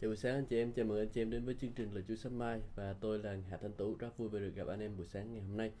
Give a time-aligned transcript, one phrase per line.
[0.00, 1.92] Chào buổi sáng anh chị em, chào mừng anh chị em đến với chương trình
[1.92, 4.66] Lời Chúa Sớm Mai và tôi là Hạ Thanh Tú, rất vui vì được gặp
[4.66, 5.72] anh em buổi sáng ngày hôm nay.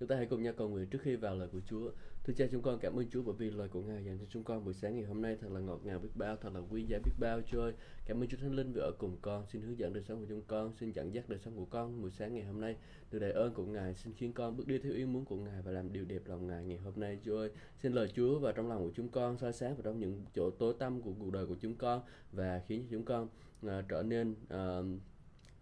[0.00, 1.90] Chúng ta hãy cùng nhau cầu nguyện trước khi vào lời của Chúa.
[2.24, 4.44] Thưa cha chúng con cảm ơn Chúa bởi vì lời của Ngài dành cho chúng
[4.44, 6.84] con buổi sáng ngày hôm nay thật là ngọt ngào biết bao, thật là quý
[6.84, 7.72] giá biết bao Chúa ơi.
[8.06, 10.26] Cảm ơn Chúa Thánh Linh vì ở cùng con, xin hướng dẫn đời sống của
[10.28, 12.76] chúng con, xin dẫn dắt đời sống của con buổi sáng ngày hôm nay.
[13.10, 15.62] Từ đại ơn của Ngài xin khiến con bước đi theo ý muốn của Ngài
[15.62, 17.50] và làm điều đẹp lòng Ngài ngày hôm nay Chúa ơi.
[17.82, 20.50] Xin lời Chúa vào trong lòng của chúng con soi sáng vào trong những chỗ
[20.50, 23.28] tối tăm của cuộc đời của chúng con và khiến cho chúng con
[23.66, 24.86] uh, trở nên uh,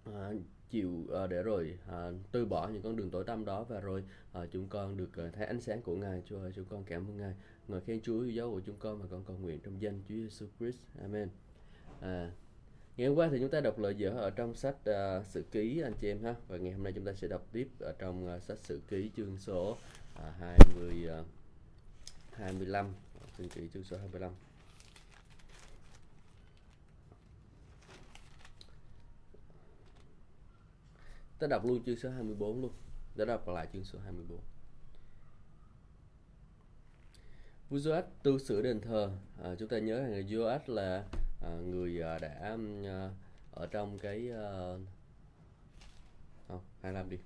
[0.09, 0.91] uh, chịu
[1.25, 4.05] uh, để rồi uh, từ bỏ những con đường tối tăm đó và rồi
[4.43, 7.11] uh, chúng con được uh, thấy ánh sáng của Ngài Chúa ơi chúng con cảm
[7.11, 7.35] ơn Ngài.
[7.69, 10.15] Ngợi khen Chúa yêu dấu của chúng con và con cầu nguyện trong danh Chúa
[10.15, 10.79] Giêsu Christ.
[11.01, 11.29] Amen.
[12.01, 12.31] À,
[12.97, 15.81] ngày hôm qua thì chúng ta đọc lời dở ở trong sách uh, sử ký
[15.81, 16.35] anh chị em ha.
[16.49, 19.11] Và ngày hôm nay chúng ta sẽ đọc tiếp ở trong uh, sách sử ký
[19.17, 19.79] chương số uh,
[20.41, 21.27] 20 uh,
[22.33, 22.93] 25
[23.39, 24.48] sử ký chương số 25
[31.39, 32.73] ta đọc luôn chương số 24 luôn.
[33.17, 34.39] Để đọc lại chương số 24
[37.71, 39.11] vua Joach tu sửa đền thờ.
[39.43, 41.05] À, chúng ta nhớ rằng Joach là
[41.43, 43.11] à, người à, đã à,
[43.53, 44.77] ở trong cái à,
[46.49, 47.17] không 25 đi.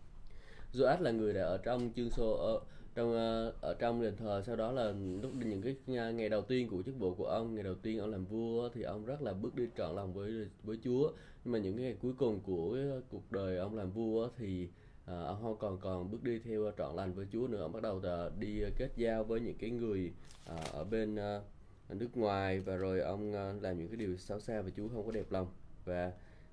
[0.72, 2.60] Joach là người đã ở trong chương số ở
[2.94, 6.42] trong ờ, ở trong đền thờ sau đó là lúc những cái ờ, ngày đầu
[6.42, 9.22] tiên của chức vụ của ông ngày đầu tiên ông làm vua thì ông rất
[9.22, 11.12] là bước đi trọn lòng với với Chúa.
[11.44, 14.68] Nhưng mà những cái ngày cuối cùng của ờ, cuộc đời ông làm vua thì
[15.06, 17.62] à, ông không còn còn bước đi theo trọn lành với Chúa nữa.
[17.62, 20.12] Ông bắt đầu là đi kết giao với những cái người
[20.46, 21.40] à, ở bên à,
[21.88, 25.06] nước ngoài và rồi ông à, làm những cái điều xấu xa và Chúa không
[25.06, 25.46] có đẹp lòng.
[25.84, 26.12] Và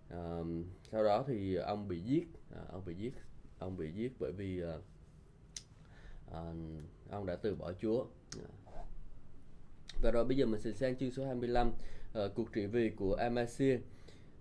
[0.09, 0.39] à,
[0.91, 3.13] sau đó thì ông bị giết à, ông bị giết
[3.59, 4.73] ông bị giết bởi vì à,
[6.31, 6.53] à,
[7.09, 8.05] ông đã từ bỏ Chúa.
[10.01, 11.71] Và rồi bây giờ mình sẽ sang chương số 25 à,
[12.13, 13.79] ờ, cuộc trị vì của Amasia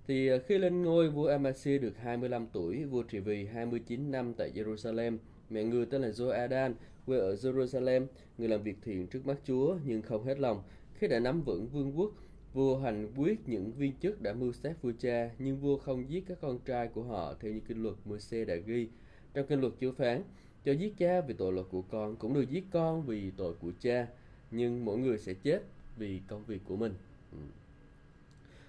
[0.08, 4.35] thì ờ, khi lên ngôi vua Amasia được 25 tuổi vua trị vì 29 năm
[4.35, 5.17] tại Jerusalem
[5.51, 6.73] mẹ người tên là Joadan
[7.07, 8.07] quê ở Jerusalem
[8.39, 10.62] người làm việc thiện trước mắt Chúa nhưng không hết lòng.
[10.95, 12.12] Khi đã nắm vững vương quốc
[12.52, 16.24] vua hành quyết những viên chức đã mưu sát vua cha nhưng vua không giết
[16.27, 18.89] các con trai của họ theo như kinh luật Môi-se đã ghi.
[19.35, 20.23] Trong kinh luật Chúa phán
[20.64, 23.73] cho giết cha vì tội lỗi của con cũng được giết con vì tội của
[23.80, 24.07] cha,
[24.51, 25.63] nhưng mỗi người sẽ chết
[25.96, 26.95] vì công việc của mình.
[27.33, 27.39] Ừ.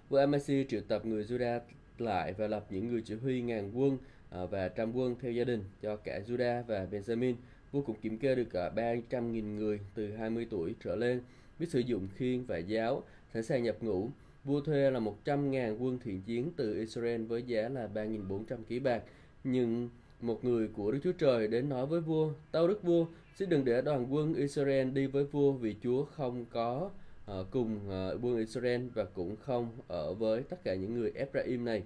[0.09, 1.59] Vua Amasi triệu tập người Judah
[1.97, 3.97] lại và lập những người chỉ huy ngàn quân
[4.29, 7.35] à, và trăm quân theo gia đình cho cả Judah và Benjamin.
[7.71, 11.21] Vua cũng kiểm kê được cả 300.000 người từ 20 tuổi trở lên,
[11.59, 14.09] biết sử dụng khiên và giáo, sẵn sàng nhập ngũ.
[14.43, 19.03] Vua thuê là 100.000 quân thiện chiến từ Israel với giá là 3.400 ký bạc,
[19.43, 19.89] nhưng
[20.21, 23.65] một người của Đức Chúa Trời đến nói với vua, tâu đức vua, xin đừng
[23.65, 26.89] để đoàn quân Israel đi với vua vì Chúa không có
[27.31, 31.65] uh, cùng uh, quân Israel và cũng không ở với tất cả những người Ephraim
[31.65, 31.83] này.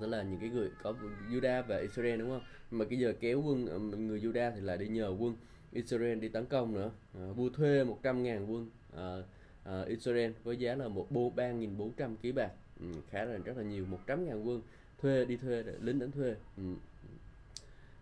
[0.00, 0.94] Tức là những cái người có
[1.30, 2.42] Judah và Israel đúng không?
[2.70, 5.36] Mà cái giờ kéo quân à, người Judah thì lại đi nhờ quân
[5.72, 6.90] Israel đi tấn công nữa.
[7.30, 9.24] Uh, vua thuê 100.000 quân uh,
[9.82, 12.50] uh, Israel với giá là một bô 3.400 ký bạc.
[12.80, 14.62] Ừ, khá là rất là nhiều 100.000 quân
[15.02, 16.62] thuê đi thuê để lính đánh thuê ừ.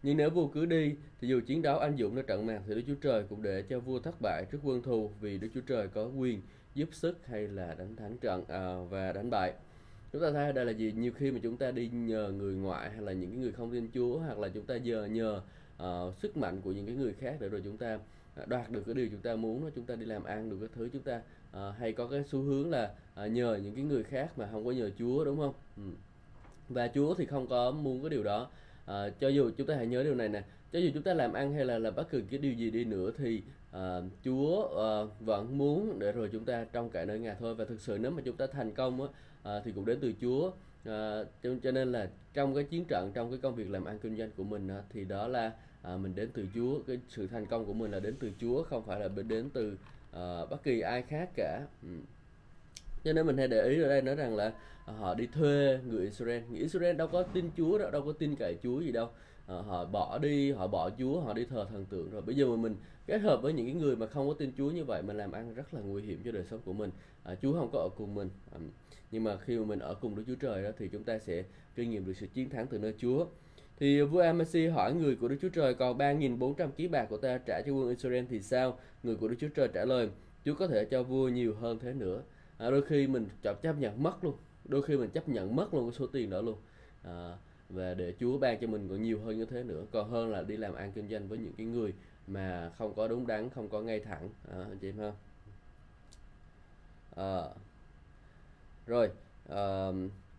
[0.03, 2.75] nhưng nếu vua cứ đi thì dù chiến đấu anh dũng nơi trận mạc thì
[2.75, 5.61] Đức Chúa Trời cũng để cho vua thất bại trước quân thù vì Đức Chúa
[5.61, 6.43] Trời có quyền
[6.75, 9.53] giúp sức hay là đánh thắng trận à, và đánh bại
[10.12, 12.91] chúng ta thấy đây là gì nhiều khi mà chúng ta đi nhờ người ngoại
[12.91, 15.41] hay là những cái người không tin Chúa hoặc là chúng ta giờ nhờ
[15.83, 17.99] uh, sức mạnh của những cái người khác để rồi chúng ta
[18.47, 20.89] đoạt được cái điều chúng ta muốn chúng ta đi làm ăn được cái thứ
[20.93, 21.21] chúng ta
[21.51, 24.65] uh, hay có cái xu hướng là uh, nhờ những cái người khác mà không
[24.65, 25.55] có nhờ Chúa đúng không?
[25.77, 25.83] Ừ
[26.69, 28.49] và Chúa thì không có muốn cái điều đó.
[28.87, 30.43] À, cho dù chúng ta hãy nhớ điều này nè.
[30.72, 32.84] Cho dù chúng ta làm ăn hay là làm bất cứ cái điều gì đi
[32.84, 34.91] nữa thì à, Chúa à,
[35.21, 37.54] vẫn muốn để rồi chúng ta trong cả nơi Ngài thôi.
[37.54, 39.09] Và thực sự nếu mà chúng ta thành công á,
[39.43, 40.50] à, thì cũng đến từ Chúa.
[40.84, 43.98] À, cho, cho nên là trong cái chiến trận trong cái công việc làm ăn
[43.98, 45.53] kinh doanh của mình á, thì đó là
[45.83, 46.78] à, mình đến từ Chúa.
[46.87, 49.77] Cái sự thành công của mình là đến từ Chúa không phải là đến từ
[50.12, 51.60] à, bất kỳ ai khác cả.
[51.83, 51.88] Ừ
[53.06, 54.53] cho nên mình hay để ý ở đây nói rằng là
[54.86, 56.42] à, họ đi thuê người Israel.
[56.50, 59.08] Người Israel đâu có tin Chúa đâu đâu có tin cậy Chúa gì đâu.
[59.47, 62.22] À, họ bỏ đi họ bỏ Chúa họ đi thờ thần tượng rồi.
[62.22, 62.76] Bây giờ mà mình
[63.06, 65.32] kết hợp với những cái người mà không có tin Chúa như vậy mình làm
[65.32, 66.91] ăn rất là nguy hiểm cho đời sống của mình.
[67.22, 68.28] À, Chúa không có ở cùng mình.
[68.53, 68.58] À,
[69.10, 71.44] nhưng mà khi mà mình ở cùng Đức Chúa Trời đó thì chúng ta sẽ
[71.74, 73.26] kinh nghiệm được sự chiến thắng từ nơi Chúa.
[73.78, 77.38] Thì vua Amasi hỏi người của Đức Chúa Trời còn 3.400 ký bạc của ta
[77.38, 78.78] trả cho quân Israel thì sao?
[79.03, 80.08] Người của Đức Chúa Trời trả lời
[80.44, 82.22] Chúa có thể cho vua nhiều hơn thế nữa
[82.58, 84.34] à, đôi khi mình chấp chấp nhận mất luôn.
[84.64, 86.58] Đôi khi mình chấp nhận mất luôn cái số tiền đó luôn.
[87.03, 87.36] À,
[87.68, 89.84] và để Chúa ban cho mình còn nhiều hơn như thế nữa.
[89.91, 91.92] Còn hơn là đi làm ăn kinh doanh với những cái người
[92.26, 94.28] mà không có đúng đắn không có ngay thẳng.
[94.53, 95.12] À, anh chị em ha
[97.16, 97.42] à,
[98.86, 99.10] rồi
[99.48, 99.88] à,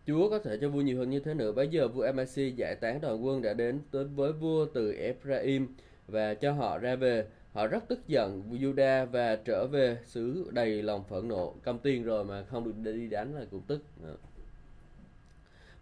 [0.06, 1.52] Chúa có thể cho vua nhiều hơn như thế nữa.
[1.52, 5.68] Bây giờ vua Amasi giải tán đoàn quân đã đến tới với vua từ Ephraim
[6.06, 7.26] và cho họ ra về.
[7.52, 11.54] Họ rất tức giận Judah và trở về xứ đầy lòng phẫn nộ.
[11.62, 13.82] Cầm tiền rồi mà không được đi đánh là cũng tức.
[14.02, 14.14] Dạ.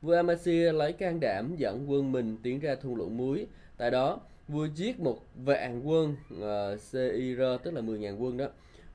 [0.02, 3.46] Vua Amasia lấy can đảm dẫn quân mình tiến ra thung lũng muối.
[3.76, 8.46] Tại đó, vua giết một vạn quân ờ, uh, CIR tức là 10.000 quân đó.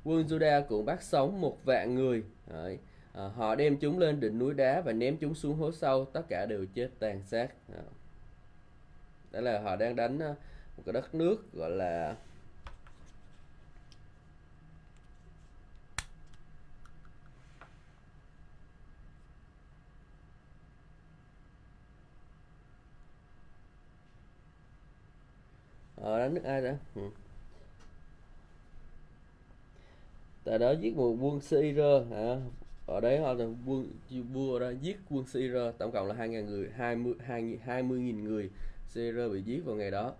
[0.03, 2.23] Quân Judah cũng bắt sống một vạn người.
[2.53, 2.77] Đấy.
[3.13, 6.21] À, họ đem chúng lên đỉnh núi đá và ném chúng xuống hố sâu, tất
[6.29, 7.47] cả đều chết tàn sát.
[7.49, 7.75] À.
[7.75, 7.81] Dạ.
[9.31, 10.35] Đó là họ đang đánh ờ,
[10.77, 12.15] một cái đất nước gọi là
[26.01, 27.01] ờ đánh nước ai đó ừ.
[30.43, 31.79] tại đó giết một quân Syr
[32.11, 32.35] hả?
[32.87, 33.87] Ở đấy họ là quân
[34.33, 37.83] vua đó giết quân Syr tổng cộng là hai ngàn người hai mươi hai hai
[37.83, 38.49] mươi nghìn người
[38.87, 40.13] Syr bị giết vào ngày đó.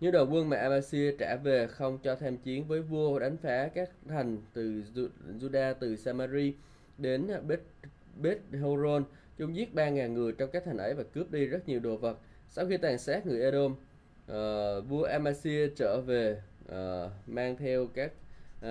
[0.00, 3.68] Như đầu quân mà Abasir trả về không cho tham chiến với vua đánh phá
[3.74, 4.82] các thành từ
[5.40, 6.54] Judah từ Samari
[6.98, 7.62] đến Beth,
[8.22, 9.04] Beth Horon
[9.38, 12.18] chúng giết 3.000 người trong các thành ấy và cướp đi rất nhiều đồ vật.
[12.48, 13.74] Sau khi tàn sát người Edom
[14.32, 16.42] uh, vua Amasia trở về
[16.72, 18.12] uh, mang theo các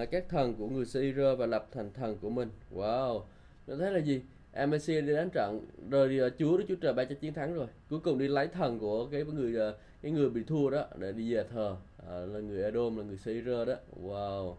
[0.01, 2.49] uh, các thần của người syria và lập thành thần của mình.
[2.75, 3.21] Wow.
[3.67, 4.21] Nó thấy là gì?
[4.53, 7.67] Amasia đi đánh trận rồi uh, chúa đó chúa trời ba cho chiến thắng rồi.
[7.89, 11.11] Cuối cùng đi lấy thần của cái người uh, cái người bị thua đó để
[11.11, 13.75] đi về thờ uh, là người Edom là người syria đó.
[14.03, 14.55] Wow.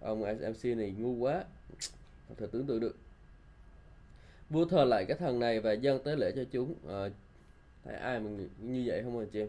[0.00, 1.44] Ông MC này ngu quá.
[2.28, 2.96] Không thể tưởng tượng được.
[4.50, 6.72] Vua thờ lại cái thần này và dâng tế lễ cho chúng.
[6.72, 7.12] Uh,
[7.84, 9.48] thấy ai mà như vậy không anh chị em?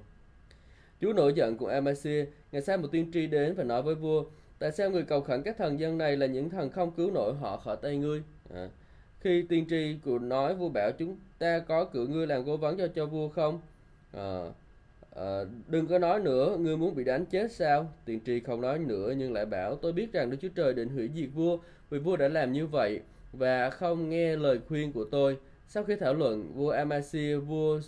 [1.02, 4.24] Chúa nổi giận cùng Amasia, ngày sai một tiên tri đến và nói với vua,
[4.60, 7.34] tại sao người cầu khẩn các thần dân này là những thần không cứu nổi
[7.34, 8.24] họ khỏi tay ngươi?
[8.54, 8.70] À.
[9.20, 12.78] Khi tiên tri của nói vua bảo chúng ta có cử ngươi làm cố vấn
[12.78, 13.62] cho cho vua không?
[14.14, 14.42] À,
[15.16, 17.94] à, đừng có nói nữa, ngươi muốn bị đánh chết sao?
[18.06, 20.90] Tiên tri không nói nữa nhưng lại bảo tôi biết rằng Đức Chúa Trời định
[20.90, 21.58] hủy diệt vua
[21.90, 23.02] vì vua đã làm như vậy
[23.34, 25.38] và không nghe lời khuyên của tôi.
[25.68, 27.80] Sau khi thảo luận, vua Amasia, vua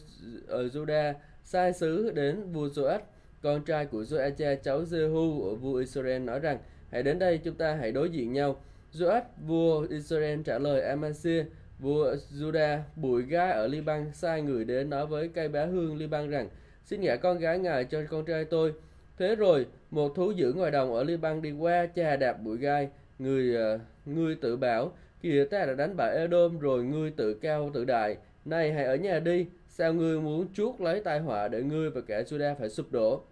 [0.47, 1.13] ờ, ở Judah
[1.51, 2.99] sai sứ đến vua Joash,
[3.41, 6.57] con trai của Joacha cháu Jehu ở vua Israel nói rằng
[6.91, 8.61] hãy đến đây chúng ta hãy đối diện nhau.
[8.93, 11.45] Joash, vua Israel trả lời Amasia
[11.79, 16.29] vua Judah bụi gai ở Liban sai người đến nói với cây bá hương Liban
[16.29, 16.49] rằng
[16.85, 18.73] xin gả con gái ngài cho con trai tôi.
[19.17, 22.89] Thế rồi một thú dữ ngoài đồng ở Liban đi qua chà đạp bụi gai
[23.19, 24.91] người ờ, uh, ngươi tự bảo
[25.21, 28.95] kìa ta đã đánh bại Edom rồi ngươi tự cao tự đại này hãy ở
[28.95, 29.45] nhà đi
[29.79, 33.23] sao ngươi muốn chuốt lấy tai họa để ngươi và cả Juda phải sụp đổ?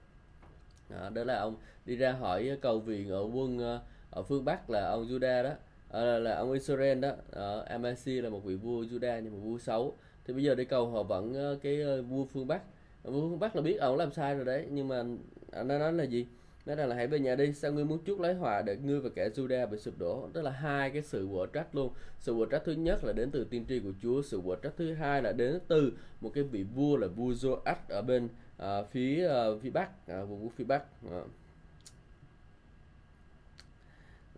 [0.89, 1.55] Đó, đó là ông
[1.85, 3.79] đi ra hỏi cầu viện ở quân à,
[4.11, 5.51] ở phương Bắc là ông Juda đó.
[5.91, 7.11] À, là ông Israel đó.
[7.31, 9.95] À, Amasi là một vị vua Juda nhưng mà vua xấu.
[10.25, 12.61] Thì bây giờ đi cầu họ vẫn à, cái vua phương Bắc.
[13.03, 15.03] Vua phương Bắc là biết ông làm sai rồi đấy nhưng mà
[15.51, 16.27] anh nói là gì?
[16.67, 18.99] Nói rằng là hãy về nhà đi sao ngươi muốn chuốc lấy hòa để ngươi
[18.99, 20.29] và kẻ Juda bị sụp đổ.
[20.33, 21.93] Tức là hai cái sự quở trách luôn.
[22.19, 24.73] Sự quở trách thứ nhất là đến từ tiên tri của Chúa sự quở trách
[24.77, 28.25] thứ hai là đến từ một cái vị vua là vua Joash ở bên
[28.63, 30.83] uh, phía uh, phía bắc à, vùng phía bắc.
[31.11, 31.21] À.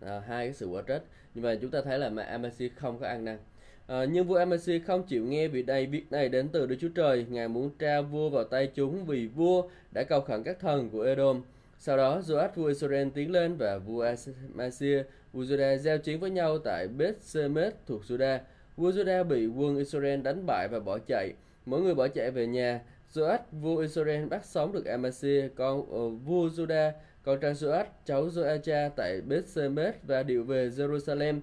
[0.00, 1.02] À, hai cái sự quả trách.
[1.34, 3.38] Nhưng mà chúng ta thấy là mà Amasi không có ăn năn.
[3.86, 6.88] À, nhưng vua Amasi không chịu nghe vì đây việc này đến từ Đức Chúa
[6.94, 7.26] Trời.
[7.30, 9.62] Ngài muốn tra vua vào tay chúng vì vua
[9.92, 11.42] đã cầu khẩn các thần của Edom
[11.80, 14.06] sau đó, Joab vua Israel tiến lên và vua
[14.54, 18.38] Amasia, vua Judah giao chiến với nhau tại Beth Semes thuộc Judah.
[18.76, 21.32] Vua Judah bị quân Israel đánh bại và bỏ chạy.
[21.66, 22.80] Mỗi người bỏ chạy về nhà.
[23.14, 28.28] Joab vua Israel bắt sống được Amasia, con uh, vua Judah, con trai Joab, cháu
[28.28, 31.40] Joacha tại Beth Semes và điệu về Jerusalem.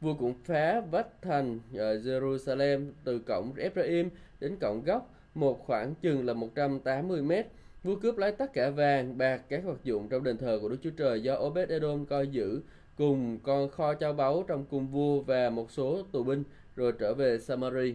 [0.00, 5.94] Vua cũng phá vách thành ở Jerusalem từ cổng Ephraim đến cổng góc, một khoảng
[5.94, 7.46] chừng là 180 mét
[7.82, 10.76] Vua cướp lấy tất cả vàng, bạc, các vật dụng trong đền thờ của Đức
[10.82, 12.60] Chúa Trời do Obed Edom coi giữ,
[12.96, 16.44] cùng con kho châu báu trong cung vua và một số tù binh,
[16.76, 17.94] rồi trở về Samari.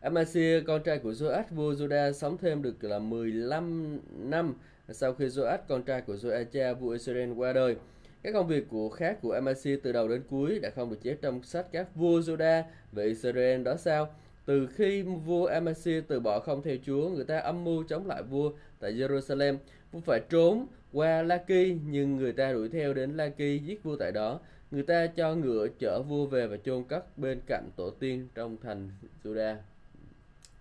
[0.00, 4.54] Amasia, con trai của Joach, vua Juda sống thêm được là 15 năm
[4.88, 7.76] sau khi Joach, con trai của Joacha, vua Israel qua đời.
[8.22, 11.18] Các công việc của khác của Amasia từ đầu đến cuối đã không được chép
[11.22, 14.14] trong sách các vua Juda về Israel đó sao?
[14.44, 18.22] Từ khi vua Amasia từ bỏ không theo Chúa, người ta âm mưu chống lại
[18.22, 19.56] vua tại Jerusalem.
[19.92, 24.12] Vua phải trốn qua Laki, nhưng người ta đuổi theo đến Laki giết vua tại
[24.12, 24.40] đó.
[24.70, 28.56] Người ta cho ngựa chở vua về và chôn cất bên cạnh tổ tiên trong
[28.62, 28.90] thành
[29.24, 29.56] Judah.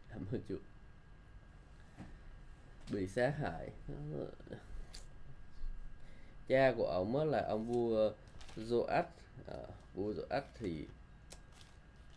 [0.10, 0.56] Cảm ơn Chúa.
[2.92, 3.70] Bị sát hại.
[6.48, 8.12] Cha của ông là ông vua
[8.58, 8.88] Joach.
[8.88, 9.04] À,
[9.48, 10.86] ờ, vua Joach thì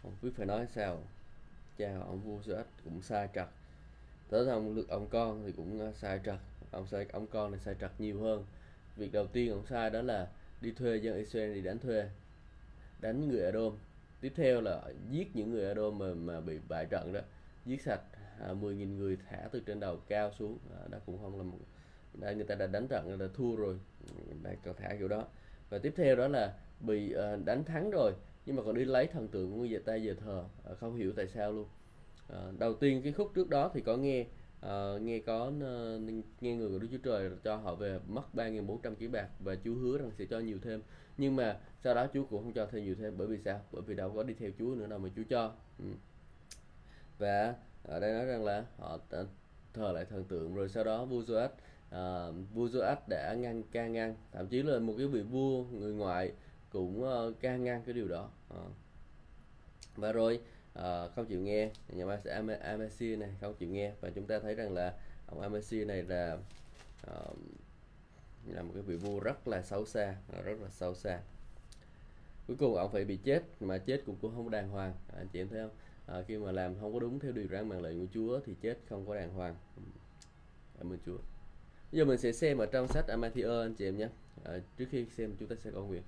[0.03, 1.03] không biết phải nói sao
[1.79, 3.47] chào ông vua Joas cũng sai trật.
[4.31, 6.39] Tới ông lực ông con thì cũng à, sai trật.
[6.71, 8.45] Ông sai ông con thì sai trật nhiều hơn.
[8.97, 10.29] Việc đầu tiên ông sai đó là
[10.61, 12.09] đi thuê dân Israel đi đánh thuê
[13.01, 13.77] đánh người Adom
[14.21, 17.21] tiếp theo là giết những người Adom mà mà bị bại trận đó.
[17.67, 18.01] Giết sạch
[18.41, 20.59] à, 10.000 người thả từ trên đầu cao xuống.
[20.75, 21.59] À, đó cũng không là một
[22.15, 23.79] đã người ta đã đánh trận người ta thua rồi.
[24.43, 25.27] Đã còn thả kiểu đó.
[25.71, 28.13] Và tiếp theo đó là bị à, đánh thắng rồi
[28.47, 31.13] nhưng mà còn đi lấy thần tượng của người ta về thờ à, không hiểu
[31.17, 31.67] tại sao luôn.
[32.29, 34.27] À, đầu tiên cái khúc trước đó thì có nghe
[34.61, 35.99] à, nghe có à,
[36.41, 39.75] nghe người của Đức Chúa Trời cho họ về mất 3.400 kg bạc và Chúa
[39.75, 40.83] hứa rằng sẽ cho nhiều thêm.
[41.19, 43.61] Nhưng mà sau đó Chúa cũng không cho thêm nhiều thêm bởi vì sao?
[43.73, 45.53] Bởi vì đâu có đi theo Chúa nữa đâu mà Chúa cho.
[45.79, 45.85] Ừ.
[47.19, 48.99] và ở đây nói rằng là họ
[49.75, 51.53] thờ lại thần tượng rồi sau đó vua Joash uh,
[51.91, 54.15] à, vua Joash đã ngăn can ngăn.
[54.33, 56.33] Thậm chí là một cái vị vua người ngoại
[56.75, 58.31] cũng ờ, uh, can ngăn cái điều đó.
[58.55, 58.71] Uh.
[59.97, 60.41] và rồi
[60.79, 60.83] uh,
[61.15, 63.93] không chịu nghe nhà máy Am này không chịu nghe.
[64.01, 64.95] Và chúng ta thấy rằng là
[65.27, 66.39] ông Amasia này là
[67.11, 67.37] uh,
[68.47, 70.15] là một cái vị vua rất là xấu xa
[70.45, 71.21] rất là xấu xa.
[72.47, 74.95] Cuối cùng ông phải bị chết mà chết cũng cũng không đàng hoàng.
[75.09, 75.77] À, anh chị em thấy không?
[76.07, 78.55] À, khi mà làm không có đúng theo điều răn mạng lệnh của Chúa thì
[78.61, 79.55] chết không có đàng hoàng.
[80.79, 81.19] Cảm ơn Chúa.
[81.93, 84.09] Bây giờ mình sẽ xem ở trong sách Amatthew anh chị em nhé.
[84.45, 86.03] À, trước khi xem chúng ta sẽ cầu nguyện.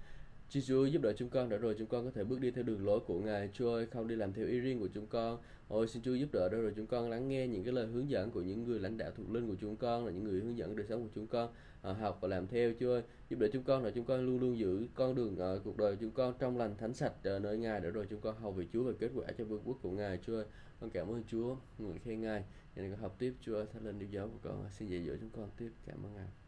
[0.48, 2.64] Chúa Chúa giúp đỡ chúng con đã rồi chúng con có thể bước đi theo
[2.64, 3.50] đường lối của Ngài.
[3.52, 5.38] Chúa ơi không đi làm theo ý riêng của chúng con.
[5.68, 8.10] Ôi xin Chúa giúp đỡ để rồi chúng con lắng nghe những cái lời hướng
[8.10, 10.58] dẫn của những người lãnh đạo thuộc linh của chúng con là những người hướng
[10.58, 12.72] dẫn đời sống của chúng con à, học và làm theo.
[12.80, 15.60] Chúa ơi giúp đỡ chúng con là chúng con luôn luôn giữ con đường ở
[15.64, 18.36] cuộc đời chúng con trong lành thánh sạch à, nơi Ngài để rồi chúng con
[18.36, 20.18] hầu về Chúa và kết quả cho vương quốc của Ngài.
[20.26, 20.44] Chúa ơi
[20.80, 22.44] con cảm ơn Chúa người khen Ngài.
[22.76, 25.30] Nên con học tiếp Chúa thánh linh điều giáo của con xin dạy dỗ chúng
[25.30, 25.70] con tiếp.
[25.86, 26.45] Cảm ơn Ngài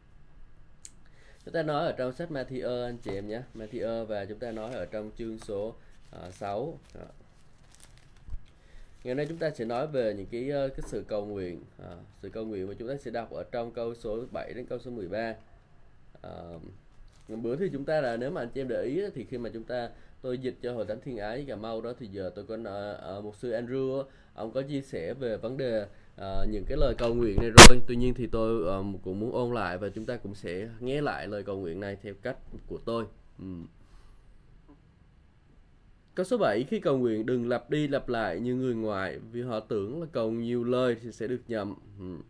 [1.49, 3.41] chúng ta nói ở trong sách Matthew anh chị em nhé.
[3.55, 5.75] Matthew và chúng ta nói ở trong chương số
[6.11, 7.05] à, uh, 6 Đó.
[9.03, 11.89] ngày nay chúng ta sẽ nói về những cái uh, cái sự cầu nguyện à,
[12.21, 14.79] sự cầu nguyện mà chúng ta sẽ đọc ở trong câu số 7 đến câu
[14.79, 15.33] số 13
[16.21, 16.31] à,
[17.27, 19.49] bữa thì chúng ta là nếu mà anh chị em để ý thì khi mà
[19.53, 19.89] chúng ta
[20.21, 23.23] tôi dịch cho hội thánh thiên ái cà mau đó thì giờ tôi có uh,
[23.23, 24.03] một sư Andrew
[24.33, 25.85] ông có chia sẻ về vấn đề
[26.19, 29.31] uh, những cái lời cầu nguyện này rồi tuy nhiên thì tôi uh, cũng muốn
[29.31, 32.37] ôn lại và chúng ta cũng sẽ nghe lại lời cầu nguyện này theo cách
[32.67, 33.05] của tôi
[33.39, 33.65] um.
[36.15, 39.41] Câu số 7 khi cầu nguyện đừng lặp đi lặp lại như người ngoài vì
[39.41, 41.75] họ tưởng là cầu nhiều lời thì sẽ được nhầm.
[41.99, 42.21] Um.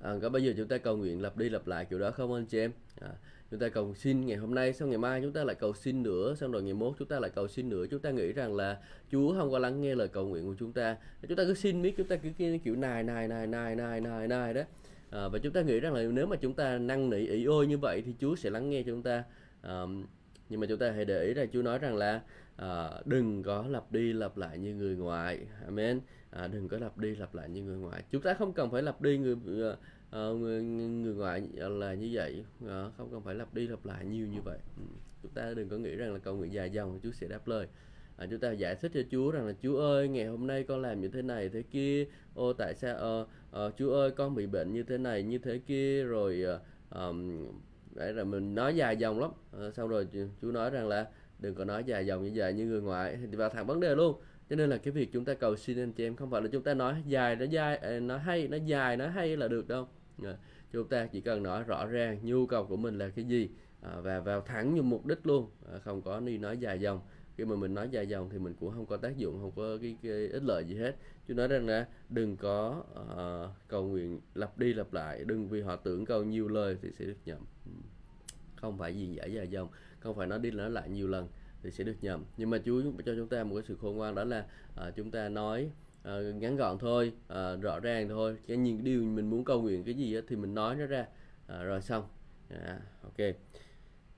[0.00, 2.34] À, có bao giờ chúng ta cầu nguyện lặp đi lặp lại kiểu đó không
[2.34, 2.72] anh chị em?
[3.00, 3.10] À,
[3.50, 6.02] chúng ta cầu xin ngày hôm nay xong ngày mai chúng ta lại cầu xin
[6.02, 7.86] nữa xong rồi ngày mốt chúng ta lại cầu xin nữa.
[7.90, 8.78] Chúng ta nghĩ rằng là
[9.12, 10.96] Chúa không có lắng nghe lời cầu nguyện của chúng ta.
[11.28, 12.30] Chúng ta cứ xin biết chúng ta cứ
[12.64, 14.62] kiểu nài nài nài nài nài nài nài đó.
[15.10, 17.66] À, và chúng ta nghĩ rằng là nếu mà chúng ta năn nỉ ý ôi
[17.66, 19.24] như vậy thì Chúa sẽ lắng nghe chúng ta.
[19.62, 19.82] À,
[20.48, 22.20] nhưng mà chúng ta hãy để ý là Chúa nói rằng là
[22.56, 26.00] à, đừng có lặp đi lặp lại như người ngoại amen.
[26.30, 28.82] À, đừng có lặp đi lặp lại như người ngoại chúng ta không cần phải
[28.82, 29.78] lặp đi người uh,
[30.10, 32.44] Ờ, người, người ngoại là như vậy.
[32.66, 34.58] Ờ, không cần phải lặp đi lặp lại nhiều như vậy.
[34.76, 34.82] Ừ,
[35.22, 37.66] chúng ta đừng có nghĩ rằng là cầu nguyện dài dòng Chúa sẽ đáp lời.
[38.16, 40.82] À, chúng ta giải thích cho Chúa rằng là Chúa ơi ngày hôm nay con
[40.82, 42.06] làm như thế này thế kia.
[42.34, 43.28] Ô tại sao uh,
[43.66, 46.04] uh, Chúa ơi con bị bệnh như thế này như thế kia.
[46.04, 46.60] Rồi uh,
[46.96, 47.46] um,
[47.94, 49.30] đấy là mình nói dài dòng lắm.
[49.52, 50.06] À, xong rồi
[50.42, 51.06] Chúa nói rằng là
[51.38, 53.18] đừng có nói dài dòng như vậy như người ngoại.
[53.30, 54.14] Thì vào thẳng vấn đề luôn.
[54.50, 56.48] Cho nên là cái việc chúng ta cầu xin anh chị em không phải là
[56.52, 59.88] chúng ta nói dài nó dài nó hay nó dài nó hay là được đâu
[60.72, 63.50] chúng ta chỉ cần nói rõ ràng nhu cầu của mình là cái gì
[63.82, 67.00] à, và vào thẳng như mục đích luôn à, không có đi nói dài dòng.
[67.36, 69.78] Khi mà mình nói dài dòng thì mình cũng không có tác dụng không có
[69.82, 70.96] cái, cái ích lợi gì hết.
[71.28, 75.60] Chú nói rằng là đừng có uh, cầu nguyện lặp đi lặp lại đừng vì
[75.60, 77.38] họ tưởng cầu nhiều lời thì sẽ được nhầm.
[78.56, 79.68] Không phải gì giải dài dòng
[80.00, 81.28] không phải nói đi nói lại nhiều lần
[81.62, 82.24] thì sẽ được nhầm.
[82.36, 84.46] Nhưng mà chú cho chúng ta một cái sự khôn ngoan đó là
[84.88, 85.70] uh, chúng ta nói
[86.08, 88.36] uh, ngắn gọn thôi uh, rõ ràng thôi.
[88.46, 91.00] Cái những điều mình muốn cầu nguyện cái gì đó, thì mình nói nó ra.
[91.00, 92.04] Uh, rồi xong.
[92.48, 93.34] À, ok.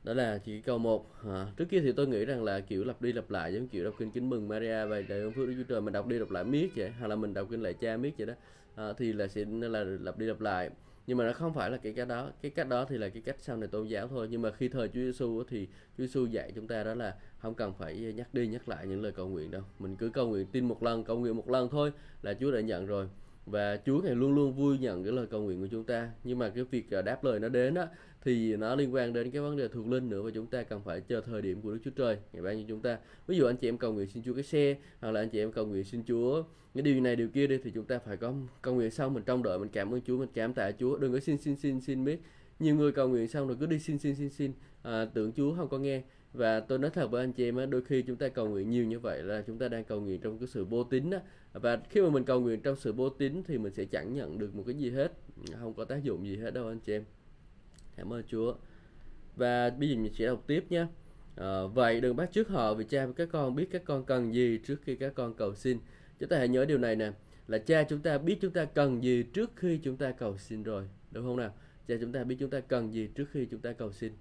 [0.04, 1.14] Đó là chỉ câu một.
[1.24, 3.84] À, trước kia thì tôi nghĩ rằng là kiểu lặp đi lặp lại giống kiểu
[3.84, 6.18] đọc kinh kính mừng Maria và đời ơn phước Đức Chúa Trời mình đọc đi
[6.18, 8.34] đọc lại miết vậy hay là mình đọc kinh lạy cha miết vậy đó
[8.74, 10.70] à, thì là sẽ là lặp đi lặp lại
[11.06, 12.30] nhưng mà nó không phải là cái cách đó.
[12.42, 14.28] Cái cách đó thì là cái cách sau này tôn giáo thôi.
[14.30, 15.66] Nhưng mà khi thời Chúa Giêsu thì
[15.98, 19.02] Chúa Giêsu dạy chúng ta đó là không cần phải nhắc đi nhắc lại những
[19.02, 19.62] lời cầu nguyện đâu.
[19.78, 21.92] Mình cứ cầu nguyện tin một lần, cầu nguyện một lần thôi
[22.22, 23.08] là Chúa đã nhận rồi
[23.46, 26.10] và Chúa ngài luôn luôn vui nhận cái lời cầu nguyện của chúng ta.
[26.24, 27.86] Nhưng mà cái việc à, đáp lời nó đến á
[28.24, 30.80] thì nó liên quan đến cái vấn đề thuộc linh nữa và chúng ta cần
[30.84, 32.98] phải chờ thời điểm của Đức Chúa Trời ngày ban cho chúng ta.
[33.26, 35.38] Ví dụ anh chị em cầu nguyện xin Chúa cái xe hoặc là anh chị
[35.38, 36.42] em cầu nguyện xin Chúa
[36.74, 38.32] cái điều này điều kia đi thì chúng ta phải có
[38.62, 40.98] cầu nguyện xong mình trong đợi mình cảm ơn Chúa mình cảm tạ Chúa.
[40.98, 42.20] Đừng có xin xin xin xin biết
[42.58, 44.52] nhiều người cầu nguyện xong rồi cứ đi xin xin xin xin.
[44.82, 46.02] À, tưởng Chúa không có nghe
[46.32, 48.70] và tôi nói thật với anh chị em á đôi khi chúng ta cầu nguyện
[48.70, 51.18] nhiều như vậy là chúng ta đang cầu nguyện trong cái sự vô tín đó
[51.52, 54.38] và khi mà mình cầu nguyện trong sự vô tín thì mình sẽ chẳng nhận
[54.38, 55.12] được một cái gì hết
[55.60, 57.04] không có tác dụng gì hết đâu anh chị em.
[57.96, 58.54] Cảm ơn Chúa.
[59.36, 60.86] Và bây giờ mình sẽ đọc tiếp nhé à,
[61.36, 64.58] ờ, vậy đừng bắt trước họ vì cha các con biết các con cần gì
[64.58, 65.78] trước khi các con cầu xin.
[66.18, 67.12] Chúng ta hãy nhớ điều này nè
[67.48, 70.62] là cha chúng ta biết chúng ta cần gì trước khi chúng ta cầu xin
[70.62, 71.54] rồi đúng không nào?
[71.88, 74.12] Cha chúng ta biết chúng ta cần gì trước khi chúng ta cầu xin.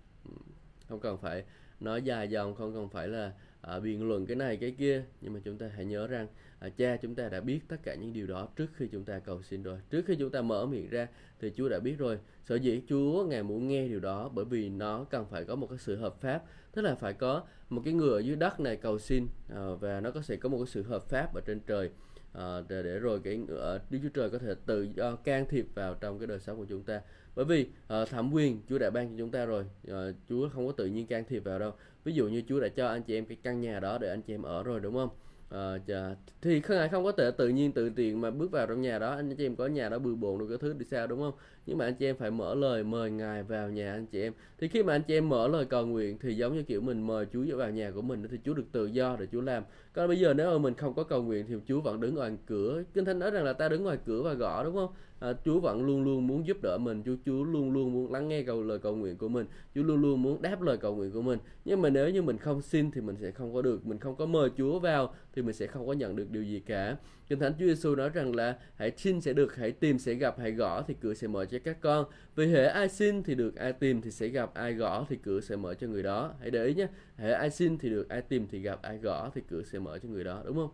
[0.88, 1.44] Không cần phải
[1.82, 5.04] nói dài dòng không cần phải là à, biện luận cái này cái kia.
[5.22, 6.28] Nhưng mà chúng ta hãy nhớ rằng
[6.60, 9.20] à, cha chúng ta đã biết tất cả những điều đó trước khi chúng ta
[9.20, 9.78] cầu xin rồi.
[9.90, 11.08] Trước khi chúng ta mở miệng ra
[11.40, 12.20] thì Chúa đã biết rồi.
[12.44, 15.68] Sở dĩ Chúa ngài muốn nghe điều đó bởi vì nó cần phải có một
[15.68, 16.44] cái sự hợp pháp.
[16.72, 20.00] Tức là phải có một cái người ở dưới đất này cầu xin à, và
[20.00, 21.90] nó có sẽ có một cái sự hợp pháp ở trên trời
[22.34, 25.68] à, để, để rồi cái ở Đức Chúa Trời có thể tự do can thiệp
[25.76, 27.02] vào trong cái đời sống của chúng ta.
[27.36, 27.68] Bởi vì
[28.02, 30.86] uh, thẩm quyền Chúa đã ban cho chúng ta rồi uh, Chúa không có tự
[30.86, 31.72] nhiên can thiệp vào đâu.
[32.04, 34.22] Ví dụ như Chúa đã cho anh chị em cái căn nhà đó để anh
[34.22, 35.10] chị em ở rồi đúng không?
[35.52, 38.82] À, thì không ai không có thể tự nhiên tự tiện mà bước vào trong
[38.82, 39.12] nhà đó.
[39.16, 41.34] Anh chị em có nhà đó bừa bộn được cái thứ thì sao đúng không?
[41.66, 44.34] Nhưng mà anh chị em phải mở lời mời ngài vào nhà anh chị em.
[44.60, 47.08] Thì khi mà anh chị em mở lời cầu nguyện thì giống như kiểu mình
[47.08, 49.64] mời Chúa vào nhà của mình thì Chúa được tự do để Chúa làm.
[49.94, 52.32] Còn bây giờ nếu mà mình không có cầu nguyện thì Chúa vẫn đứng ngoài
[52.46, 52.84] cửa.
[52.94, 54.94] Kinh thánh nói rằng là ta đứng ngoài cửa và gõ đúng không?
[55.22, 58.28] À, Chúa vẫn luôn luôn muốn giúp đỡ mình Chúa Chúa luôn luôn muốn lắng
[58.28, 61.12] nghe cầu lời cầu nguyện của mình Chúa luôn luôn muốn đáp lời cầu nguyện
[61.12, 63.86] của mình nhưng mà nếu như mình không xin thì mình sẽ không có được
[63.86, 66.60] mình không có mời Chúa vào thì mình sẽ không có nhận được điều gì
[66.60, 66.96] cả
[67.32, 70.40] Kinh Thánh Chúa Giêsu nói rằng là hãy xin sẽ được, hãy tìm sẽ gặp,
[70.40, 72.06] hãy gõ thì cửa sẽ mở cho các con.
[72.36, 75.42] Vì hệ ai xin thì được, ai tìm thì sẽ gặp, ai gõ thì cửa
[75.42, 76.34] sẽ mở cho người đó.
[76.40, 76.88] Hãy để ý nhé.
[77.16, 80.00] Hệ ai xin thì được, ai tìm thì gặp, ai gõ thì cửa sẽ mở
[80.00, 80.70] cho người đó, đúng không?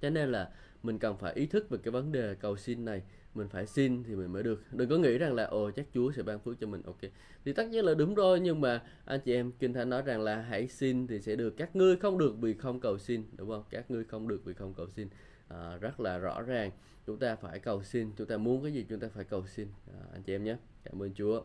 [0.00, 0.50] Cho nên là
[0.82, 3.02] mình cần phải ý thức về cái vấn đề cầu xin này
[3.38, 4.62] mình phải xin thì mình mới được.
[4.72, 6.82] Đừng có nghĩ rằng là ồ chắc chúa sẽ ban phước cho mình.
[6.82, 6.98] Ok.
[7.44, 10.20] Thì tất nhiên là đúng rồi nhưng mà anh chị em kinh thánh nói rằng
[10.20, 11.56] là hãy xin thì sẽ được.
[11.56, 13.64] Các ngươi không được vì không cầu xin đúng không?
[13.70, 15.08] Các ngươi không được vì không cầu xin.
[15.48, 16.70] À, rất là rõ ràng.
[17.06, 19.68] Chúng ta phải cầu xin chúng ta muốn cái gì chúng ta phải cầu xin.
[19.86, 20.56] À, anh chị em nhé.
[20.84, 21.42] Cảm ơn chúa.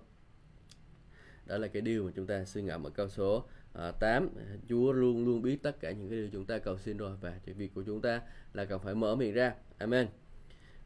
[1.46, 4.30] Đó là cái điều mà chúng ta suy ngẫm ở câu số à, 8
[4.70, 7.40] Chúa luôn luôn biết tất cả những cái điều chúng ta cầu xin rồi và
[7.46, 8.22] việc của chúng ta
[8.54, 9.54] là cần phải mở miệng ra.
[9.78, 10.08] Amen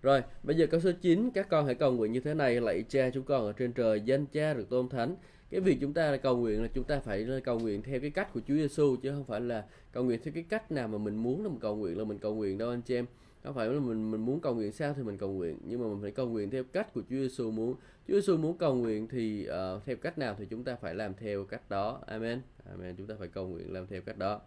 [0.02, 2.84] rồi, bây giờ câu số 9, các con hãy cầu nguyện như thế này, lạy
[2.90, 5.16] cha chúng con ở trên trời, danh cha được tôn thánh.
[5.50, 8.34] Cái việc chúng ta cầu nguyện là chúng ta phải cầu nguyện theo cái cách
[8.34, 11.16] của Chúa Giêsu chứ không phải là cầu nguyện theo cái cách nào mà mình
[11.16, 13.06] muốn là mình cầu nguyện là mình cầu nguyện đâu anh chị em.
[13.44, 15.88] Không phải là mình mình muốn cầu nguyện sao thì mình cầu nguyện, nhưng mà
[15.88, 17.76] mình phải cầu nguyện theo cách của Chúa Giêsu muốn.
[18.08, 21.14] Chúa Giêsu muốn cầu nguyện thì uh, theo cách nào thì chúng ta phải làm
[21.14, 22.02] theo cách đó.
[22.08, 22.42] Amen.
[22.70, 22.96] Amen.
[22.96, 24.42] Chúng ta phải cầu nguyện làm theo cách đó.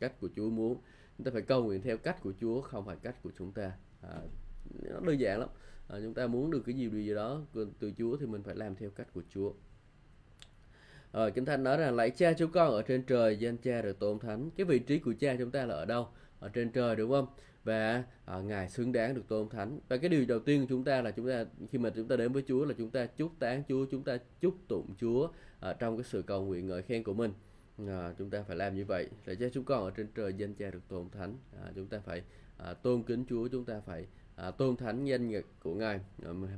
[0.00, 0.76] Cách của Chúa muốn.
[1.18, 3.72] Chúng ta phải cầu nguyện theo cách của Chúa không phải cách của chúng ta.
[4.02, 4.20] À,
[4.92, 5.48] nó đơn giản lắm.
[5.88, 7.42] À, chúng ta muốn được cái gì điều gì đó
[7.78, 9.52] từ Chúa thì mình phải làm theo cách của Chúa.
[11.12, 13.98] À, Kinh Thánh nói rằng lạy cha chúng con ở trên trời danh cha được
[13.98, 14.50] tôn thánh.
[14.56, 16.08] Cái vị trí của cha chúng ta là ở đâu?
[16.40, 17.26] Ở trên trời đúng không?
[17.64, 19.80] Và à, ngài xứng đáng được tôn thánh.
[19.88, 22.16] Và cái điều đầu tiên của chúng ta là chúng ta khi mà chúng ta
[22.16, 25.28] đến với Chúa là chúng ta chúc tán Chúa chúng ta chúc tụng Chúa
[25.60, 27.32] à, trong cái sự cầu nguyện ngợi khen của mình.
[27.86, 29.08] À, chúng ta phải làm như vậy.
[29.26, 31.34] Để cha chúng con ở trên trời danh cha được tôn thánh.
[31.64, 32.22] À, chúng ta phải
[32.58, 34.06] à, tôn kính Chúa chúng ta phải
[34.40, 36.00] à, tôn thánh danh nhật của ngài.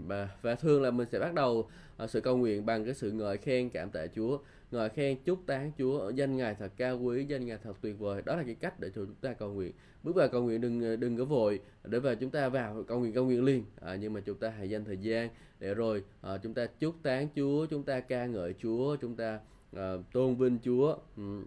[0.06, 3.10] Và, và thường là mình sẽ bắt đầu à, sự cầu nguyện bằng cái sự
[3.12, 4.38] ngợi khen cảm tạ Chúa.
[4.70, 8.22] Ngợi khen chúc tán Chúa danh ngài thật cao quý danh ngài thật tuyệt vời.
[8.24, 9.72] Đó là cái cách để chúng ta cầu nguyện.
[10.02, 11.60] Bước vào cầu nguyện đừng đừng có vội.
[11.84, 13.64] Để vào chúng ta vào cầu nguyện cầu nguyện liền.
[13.80, 16.94] À, nhưng mà chúng ta hãy dành thời gian để rồi à, chúng ta chúc
[17.02, 19.40] tán Chúa chúng ta ca ngợi Chúa chúng ta
[19.76, 20.96] à, tôn vinh Chúa.
[21.16, 21.40] Ừ.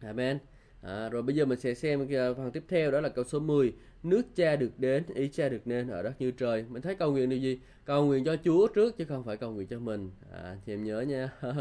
[0.00, 0.38] Amen.
[0.82, 3.40] À, rồi bây giờ mình sẽ xem à, phần tiếp theo đó là câu số
[3.40, 6.94] 10 nước cha được đến ý cha được nên ở đất như trời mình thấy
[6.94, 9.78] cầu nguyện điều gì cầu nguyện cho chúa trước chứ không phải cầu nguyện cho
[9.78, 11.30] mình à, thì em nhớ nha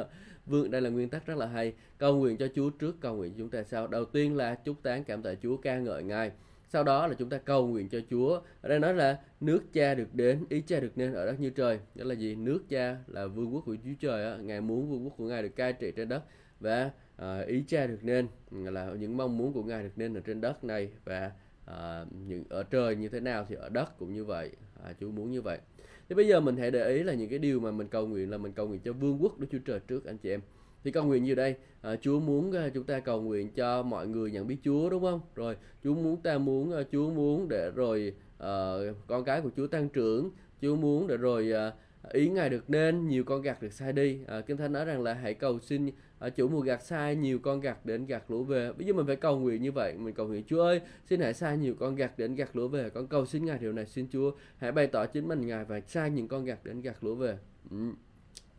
[0.46, 3.32] vương đây là nguyên tắc rất là hay cầu nguyện cho chúa trước cầu nguyện
[3.32, 6.32] cho chúng ta sau đầu tiên là chúc tán cảm tạ chúa ca ngợi ngài
[6.76, 8.42] sau đó là chúng ta cầu nguyện cho Chúa.
[8.62, 11.50] Ở đây nói là nước cha được đến, ý cha được nên ở đất như
[11.50, 11.80] trời.
[11.96, 12.36] Đó là gì?
[12.36, 14.26] Nước cha là vương quốc của Chúa Trời.
[14.32, 14.38] Á.
[14.38, 16.24] Ngài muốn vương quốc của Ngài được cai trị trên đất.
[16.60, 20.22] Và à, ý cha được nên là những mong muốn của Ngài được nên ở
[20.26, 20.90] trên đất này.
[21.06, 21.32] Và
[21.66, 24.52] à, những ở trời như thế nào thì ở đất cũng như vậy.
[24.84, 25.60] À, Chúa muốn như vậy.
[26.10, 28.30] Thì bây giờ mình hãy để ý là những cái điều mà mình cầu nguyện
[28.30, 30.42] là mình cầu nguyện cho vương quốc Đức Chúa Trời trước anh chị em.
[30.84, 31.56] Thì cầu nguyện như đây.
[31.82, 35.04] À, Chúa muốn à, chúng ta cầu nguyện cho mọi người nhận biết Chúa đúng
[35.04, 35.22] không?
[35.36, 38.74] Rồi Chúa muốn ta muốn à, Chúa muốn để rồi à,
[39.08, 40.32] con cái của Chúa tăng trưởng.
[40.62, 41.72] Chúa muốn để rồi à,
[42.12, 44.20] ý ngài được nên nhiều con gạt được sai đi.
[44.28, 47.40] À, kinh thánh nói rằng là hãy cầu xin à, chủ mùa gặt sai nhiều
[47.40, 48.74] con gặt đến gặt lúa về.
[48.74, 51.34] Bây giờ mình phải cầu nguyện như vậy mình cầu nguyện chúa ơi xin hãy
[51.34, 52.90] sai nhiều con gặt đến gặt lúa về.
[52.90, 55.80] Con cầu xin ngài điều này xin chúa hãy bày tỏ chính mình ngài và
[55.88, 57.38] sai những con gặt đến gặt lúa về.
[57.72, 57.78] Ừ.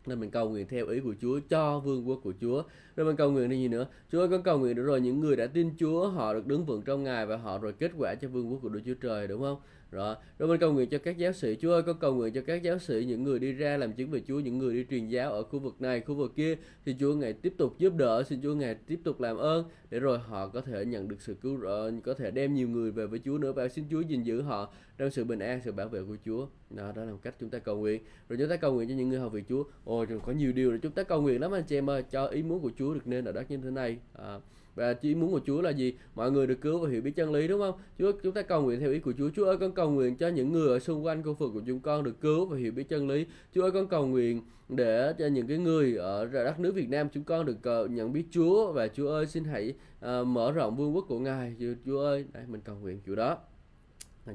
[0.05, 2.63] nên mình cầu nguyện theo ý của Chúa cho vương quốc của Chúa.
[2.95, 3.87] Rồi mình cầu nguyện đi gì nữa?
[4.11, 6.65] Chúa ơi con cầu nguyện được rồi những người đã tin Chúa họ được đứng
[6.65, 9.27] vững trong Ngài và họ rồi kết quả cho vương quốc của Đức Chúa Trời
[9.27, 9.57] đúng không?
[9.91, 11.57] Rồi rồi mình cầu nguyện cho các giáo sĩ.
[11.61, 14.09] Chúa ơi con cầu nguyện cho các giáo sĩ những người đi ra làm chứng
[14.09, 16.55] về Chúa những người đi truyền giáo ở khu vực này khu vực kia.
[16.85, 19.99] Thì Chúa ngài tiếp tục giúp đỡ xin Chúa ngài tiếp tục làm ơn để
[19.99, 23.07] rồi họ có thể nhận được sự cứu rỗi có thể đem nhiều người về
[23.07, 23.51] với Chúa nữa.
[23.51, 26.47] Và xin Chúa gìn giữ họ trong sự bình an sự bảo vệ của Chúa.
[26.69, 28.03] Đó, đó là một cách chúng ta cầu nguyện.
[28.29, 29.63] Rồi chúng ta cầu nguyện cho những người học về Chúa.
[29.85, 32.03] Ôi có nhiều điều để chúng ta cầu nguyện lắm anh chị em ơi.
[32.11, 33.97] Cho ý muốn của Chúa được nên ở đất như thế này.
[34.13, 34.39] À,
[34.77, 35.93] và chỉ muốn của Chúa là gì?
[36.15, 37.75] Mọi người được cứu và hiểu biết chân lý đúng không?
[37.99, 39.29] Chúa chúng ta cầu nguyện theo ý của Chúa.
[39.35, 41.79] Chúa ơi con cầu nguyện cho những người ở xung quanh khu vực của chúng
[41.79, 43.25] con được cứu và hiểu biết chân lý.
[43.55, 47.09] Chúa ơi con cầu nguyện để cho những cái người ở đất nước Việt Nam
[47.13, 48.71] chúng con được ờ, nhận biết Chúa.
[48.71, 49.73] Và Chúa ơi xin hãy
[50.05, 51.55] uh, mở rộng vương quốc của Ngài.
[51.59, 53.37] Chúa, Chúa ơi đây mình cầu nguyện kiểu đó.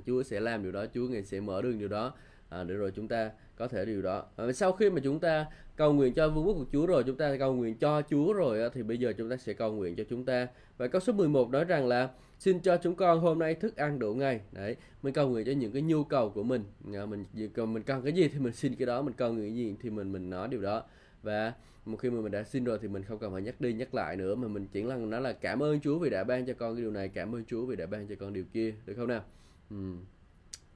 [0.07, 0.85] Chúa sẽ làm điều đó.
[0.94, 2.12] Chúa ngài sẽ mở đường điều đó.
[2.48, 4.24] À, để rồi chúng ta có thể điều đó.
[4.37, 5.46] À, sau khi mà chúng ta
[5.82, 8.70] cầu nguyện cho vương quốc của Chúa rồi, chúng ta cầu nguyện cho Chúa rồi
[8.74, 10.48] thì bây giờ chúng ta sẽ cầu nguyện cho chúng ta.
[10.76, 13.98] Và câu số 11 nói rằng là, xin cho chúng con hôm nay thức ăn
[13.98, 14.40] đủ ngày.
[14.52, 16.64] Đấy, mình cầu nguyện cho những cái nhu cầu của mình.
[16.94, 19.54] Ờ, mình cần mình cần cái gì thì mình xin cái đó, mình cần cái
[19.54, 20.82] gì thì mình mình nói điều đó.
[21.22, 21.52] Và
[21.84, 23.94] một khi mà mình đã xin rồi thì mình không cần phải nhắc đi nhắc
[23.94, 26.52] lại nữa, mà mình chỉ là nó là cảm ơn Chúa vì đã ban cho
[26.54, 28.94] con cái điều này, cảm ơn Chúa vì đã ban cho con điều kia, được
[28.96, 29.24] không nào?
[29.70, 29.76] Ừ.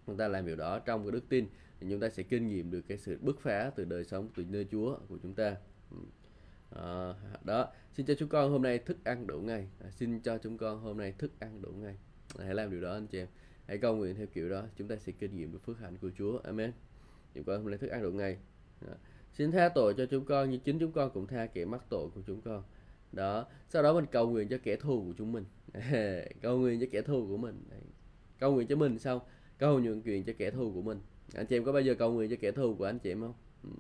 [0.07, 1.47] chúng ta làm điều đó trong cái đức tin
[1.81, 4.45] thì chúng ta sẽ kinh nghiệm được cái sự bứt phá từ đời sống từ
[4.45, 5.57] nơi Chúa của chúng ta.
[5.91, 5.97] Ừ.
[6.71, 10.39] À, đó xin cho chúng con hôm nay thức ăn đủ ngày à, xin cho
[10.39, 11.97] chúng con hôm nay thức ăn đủ ngày
[12.39, 13.29] à, hãy làm điều đó anh chị em.
[13.67, 16.11] Hãy cầu nguyện theo kiểu đó chúng ta sẽ kinh nghiệm được phước hạnh của
[16.19, 16.39] Chúa.
[16.39, 16.73] Amen.
[17.35, 18.39] Chúng con hôm nay thức ăn đủ ngày
[18.89, 18.95] à,
[19.33, 22.09] xin tha tội cho chúng con như chính chúng con cũng tha kẻ mắc tội
[22.15, 22.63] của chúng con.
[23.13, 23.47] Đó.
[23.69, 25.45] Sau đó mình cầu nguyện cho kẻ thù của chúng mình.
[26.43, 27.65] Cầu nguyện cho kẻ thù của mình.
[28.39, 29.21] Cầu nguyện cho mình xong
[29.59, 31.01] cầu nguyện chuyện cho kẻ thù của mình
[31.35, 33.21] anh chị em có bao giờ cầu nguyện cho kẻ thù của anh chị em
[33.21, 33.71] không ừ.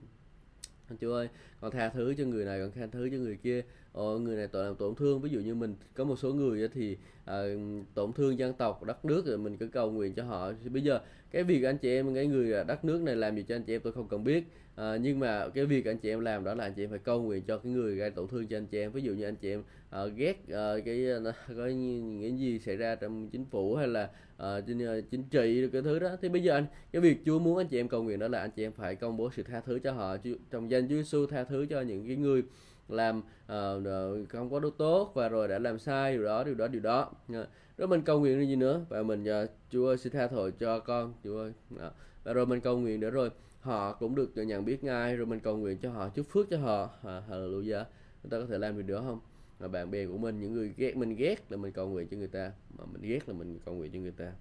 [0.88, 1.28] anh chú ơi,
[1.60, 3.64] con tha thứ cho người này, con tha thứ cho người kia
[3.96, 5.20] ờ, người này tội làm tổn thương.
[5.20, 7.42] Ví dụ như mình có một số người thì à,
[7.94, 10.52] tổn thương dân tộc đất nước rồi mình cứ cầu nguyện cho họ.
[10.62, 13.36] Thì bây giờ cái việc anh chị em cái người à, đất nước này làm
[13.36, 14.44] gì cho anh chị em tôi không cần biết.
[14.76, 16.98] À, nhưng mà cái việc anh chị em làm đó là anh chị em phải
[16.98, 18.92] cầu nguyện cho cái người gây tổn thương cho anh chị em.
[18.92, 22.58] Ví dụ như anh chị em uh, ghét uh, cái uh, có những cái gì
[22.58, 26.16] xảy ra trong chính phủ hay là uh, chính, uh, chính trị cái thứ đó.
[26.22, 28.40] Thì bây giờ anh cái việc Chúa muốn anh chị em cầu nguyện đó là
[28.40, 30.16] anh chị em phải công bố sự tha thứ cho họ.
[30.50, 32.42] Trong danh Chúa Giêsu tha thứ cho những cái người
[32.88, 36.68] làm uh, không có được tốt và rồi đã làm sai điều đó điều đó
[36.68, 37.10] điều đó.
[37.32, 37.46] Ờ,
[37.76, 38.84] rồi mình cầu nguyện gì nữa?
[38.88, 41.52] Và mình uh, Chúa ơi xin tha tội cho con Chúa ơi.
[41.70, 41.90] Đó.
[42.24, 45.40] và rồi mình cầu nguyện nữa rồi họ cũng được nhận biết ngay rồi mình
[45.40, 46.90] cầu nguyện cho họ chúc phước cho họ.
[47.02, 47.84] À, hallelujah.
[48.22, 49.20] Chúng ta có thể làm gì nữa không?
[49.60, 52.16] Mà bạn bè của mình những người ghét mình ghét là mình cầu nguyện cho
[52.16, 54.32] người ta mà mình ghét là mình cầu nguyện cho người ta.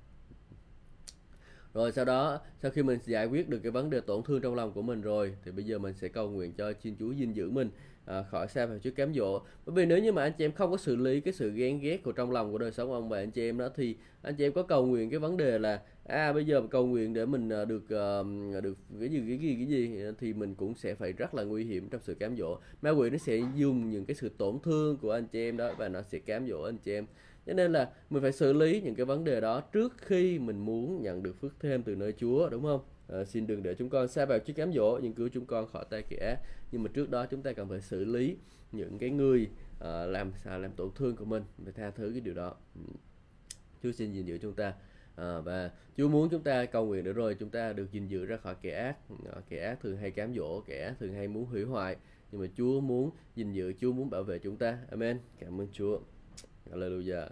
[1.74, 4.56] Rồi sau đó sau khi mình giải quyết được cái vấn đề tổn thương trong
[4.56, 7.34] lòng của mình rồi thì bây giờ mình sẽ cầu nguyện cho Thiên Chúa gìn
[7.34, 7.70] giữ mình
[8.06, 9.40] à, khỏi xa vào trước cám dỗ.
[9.66, 11.80] Bởi vì nếu như mà anh chị em không có xử lý cái sự ghen
[11.80, 14.36] ghét của trong lòng của đời sống ông bà anh chị em đó thì anh
[14.36, 17.26] chị em có cầu nguyện cái vấn đề là à bây giờ cầu nguyện để
[17.26, 20.96] mình ờ, được uh, được cái gì cái gì cái gì thì mình cũng sẽ
[20.96, 22.58] phải rất là nguy hiểm trong sự cám dỗ.
[22.82, 25.72] Ma quỷ nó sẽ dùng những cái sự tổn thương của anh chị em đó
[25.78, 27.06] và nó sẽ cám dỗ anh chị em.
[27.46, 30.60] Cho nên là mình phải xử lý những cái vấn đề đó trước khi mình
[30.66, 32.82] muốn nhận được phước thêm từ nơi Chúa đúng không?
[33.08, 35.68] À, xin đừng để chúng con xa vào chiếc cám dỗ nhưng cứu chúng con
[35.68, 36.38] khỏi tay kẻ.
[36.72, 38.38] Nhưng mà trước đó chúng ta cần phải xử lý
[38.72, 42.22] những cái người à, làm sao làm tổn thương của mình để tha thứ cái
[42.22, 42.56] điều đó.
[42.76, 42.82] Ừ.
[43.84, 44.74] Chúa xin gìn giữ chúng ta.
[45.16, 48.26] À, và Chúa muốn chúng ta cầu nguyện để rồi chúng ta được gìn giữ
[48.26, 48.98] ra khỏi kẻ ác.
[49.36, 51.98] À, kẻ ác thường hay cám dỗ kẻ thường hay muốn hủy hoại.
[52.32, 54.78] Nhưng mà Chúa muốn gìn giữ Chúa muốn bảo vệ chúng ta.
[54.92, 55.20] Amen.
[55.40, 56.00] Cảm ơn Chúa.
[56.72, 57.30] Hallelujah.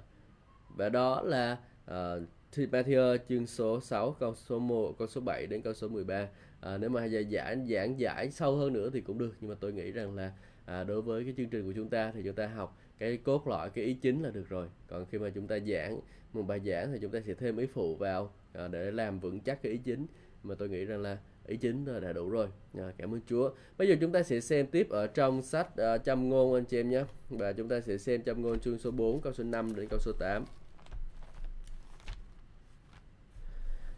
[0.76, 1.58] Và đó là
[1.92, 2.24] uh,
[2.56, 6.28] thì Matthew chương số 6 câu số 1 câu số 7 đến câu số 13
[6.62, 9.74] à, nếu mà giảng giảng giải sâu hơn nữa thì cũng được nhưng mà tôi
[9.74, 10.32] nghĩ rằng là
[10.66, 13.48] à, đối với cái chương trình của chúng ta thì chúng ta học cái cốt
[13.48, 14.68] lõi cái ý chính là được rồi.
[14.88, 16.00] Còn khi mà chúng ta giảng
[16.34, 19.40] một bài giảng thì chúng ta sẽ thêm ý phụ vào à, để làm vững
[19.40, 20.06] chắc cái ý chính.
[20.44, 22.48] Mà tôi nghĩ rằng là ý chính là đã đủ rồi.
[22.78, 23.52] À, cảm ơn Chúa.
[23.78, 26.80] Bây giờ chúng ta sẽ xem tiếp ở trong sách uh, châm ngôn anh chị
[26.80, 27.04] em nhé.
[27.30, 30.00] Và chúng ta sẽ xem châm ngôn chương số 4 câu số 5 đến câu
[30.00, 30.46] số 8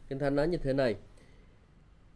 [0.09, 0.95] Kinh Thánh nói như thế này.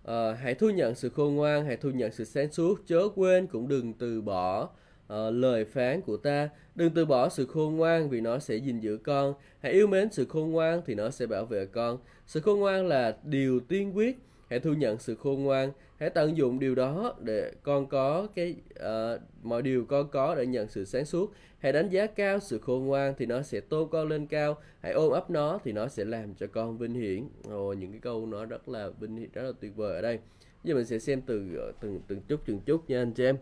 [0.03, 3.47] À, hãy thu nhận sự khôn ngoan, hãy thu nhận sự sáng suốt, chớ quên
[3.47, 6.49] cũng đừng từ bỏ uh, lời phán của ta.
[6.75, 9.33] Đừng từ bỏ sự khôn ngoan vì nó sẽ gìn giữ con.
[9.59, 11.97] Hãy yêu mến sự khôn ngoan thì nó sẽ bảo vệ con.
[12.25, 14.17] Sự khôn ngoan là điều tiên quyết.
[14.49, 18.55] Hãy thu nhận sự khôn ngoan, hãy tận dụng điều đó để con có cái
[18.79, 21.33] uh, mọi điều con có để nhận sự sáng suốt.
[21.59, 24.57] Hãy đánh giá cao sự khôn ngoan thì nó sẽ tôn con lên cao.
[24.79, 27.27] Hãy ôm ấp nó thì nó sẽ làm cho con vinh hiển.
[27.49, 30.19] Ồ những cái câu nó rất là vinh hiển rất là tuyệt vời ở đây.
[30.63, 33.37] Giờ mình sẽ xem từ ờ, từng từng chút từng chút nha anh chị em.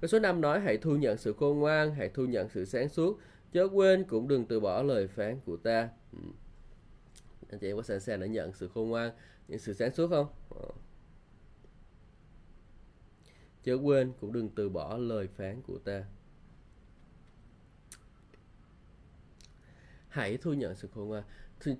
[0.00, 2.88] Câu số 5 nói hãy thu nhận sự khôn ngoan hãy thu nhận sự sáng
[2.88, 3.18] suốt.
[3.52, 5.88] Chớ quên cũng đừng từ bỏ lời phán của ta.
[6.12, 6.18] Ừ.
[7.50, 9.10] Anh chị em có sẵn sàng để nhận sự khôn ngoan
[9.50, 10.26] những sự sáng suốt không?
[10.50, 10.68] Ờ.
[13.62, 16.04] Chớ quên cũng đừng từ bỏ lời phán của ta.
[20.08, 21.22] Hãy thu nhận sự khôn ngoan.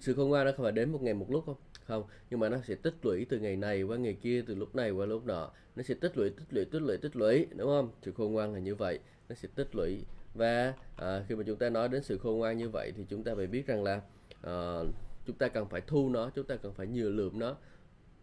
[0.00, 1.56] Sự khôn ngoan nó không phải đến một ngày một lúc không?
[1.84, 4.74] Không nhưng mà nó sẽ tích lũy từ ngày này qua ngày kia từ lúc
[4.74, 5.52] này qua lúc nọ.
[5.76, 7.90] Nó sẽ tích lũy tích lũy tích lũy tích lũy đúng không?
[8.02, 10.04] Sự khôn ngoan là như vậy nó sẽ tích lũy.
[10.34, 13.24] Và à, khi mà chúng ta nói đến sự khôn ngoan như vậy thì chúng
[13.24, 14.00] ta phải biết rằng là
[14.42, 14.80] à,
[15.26, 17.56] chúng ta cần phải thu nó chúng ta cần phải nhiều lượm nó.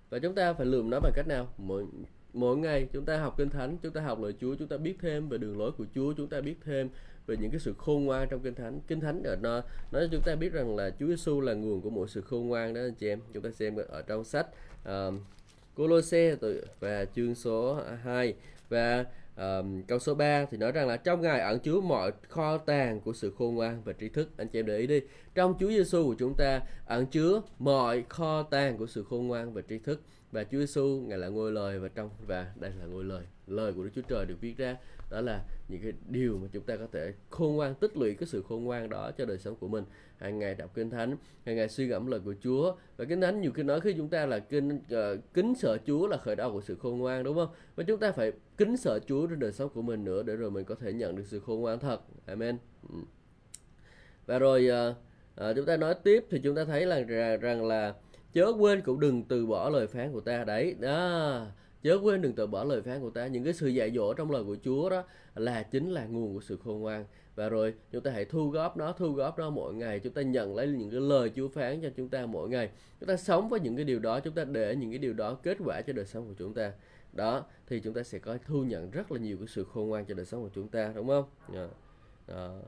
[0.10, 1.54] Và chúng ta phải lượm nó bằng cách nào?
[1.58, 1.86] Mỗi
[2.34, 4.96] mỗi ngày chúng ta học kinh thánh chúng ta học lời Chúa chúng ta biết
[5.02, 6.90] thêm về đường lối của Chúa chúng ta biết thêm
[7.28, 8.80] về những cái sự khôn ngoan trong kinh thánh.
[8.88, 11.90] Kinh thánh ở nó nói chúng ta biết rằng là Chúa Giêsu là nguồn của
[11.90, 13.20] mọi sự khôn ngoan đó anh chị em.
[13.34, 14.48] Chúng ta xem ở trong sách
[14.90, 15.14] uh,
[15.76, 16.36] Colosse
[16.80, 18.34] và chương số 2
[18.70, 19.06] và
[19.38, 23.02] um, câu số 3 thì nói rằng là trong ngài ẩn chứa mọi kho tàng
[23.02, 24.30] của sự khôn ngoan và tri thức.
[24.38, 25.02] Anh chị em để ý đi.
[25.36, 29.54] Trong Chúa Giêsu của chúng ta ẩn chứa mọi kho tàng của sự khôn ngoan
[29.54, 30.02] và tri thức.
[30.32, 33.74] Và Chúa Giêsu ngài là ngôi lời và trong và đây là ngôi lời lời
[33.74, 34.78] của Đức Chúa Trời được viết ra.
[35.10, 38.28] Đó là những cái điều mà chúng ta có thể khôn ngoan tích lũy cái
[38.28, 39.84] sự khôn ngoan đó cho đời sống của mình.
[40.18, 42.76] Hàng ngày đọc kinh thánh hàng ngày suy gẫm lời của Chúa.
[42.98, 45.78] Và kinh thánh nhiều khi nói khi chúng ta là kinh uh, ờ, kính sợ
[45.88, 47.50] Chúa là khởi đầu của sự khôn ngoan đúng không?
[47.76, 50.52] Và chúng ta phải kính sợ Chúa trong đời sống của mình nữa để rồi
[50.52, 52.02] mình có thể nhận được sự khôn ngoan thật.
[52.26, 52.58] Amen.
[52.90, 52.96] Ừ.
[54.26, 54.96] Và rồi uh,
[55.50, 57.00] uh, chúng ta nói tiếp thì chúng ta thấy là
[57.42, 57.94] rằng là
[58.34, 60.44] chớ quên cũng đừng từ bỏ lời phán của ta.
[60.44, 61.46] Đấy đó
[61.84, 63.28] chớ quên đừng từ bỏ lời phán của ta.
[63.28, 65.04] Những cái sự dạy dỗ trong lời của Chúa đó
[65.36, 67.06] là chính là nguồn của sự khôn ngoan.
[67.36, 70.00] Và rồi chúng ta hãy thu góp nó thu góp nó mỗi ngày.
[70.00, 72.70] Chúng ta nhận lấy những cái lời Chúa phán cho chúng ta mỗi ngày.
[73.00, 75.34] Chúng ta sống với những cái điều đó chúng ta để những cái điều đó
[75.44, 76.72] kết quả cho đời sống của chúng ta.
[77.14, 80.06] Đó thì chúng ta sẽ có thu nhận rất là nhiều cái sự khôn ngoan
[80.06, 81.26] cho đời sống của chúng ta đúng không?
[81.54, 81.68] Dạ.
[82.28, 82.60] Đó.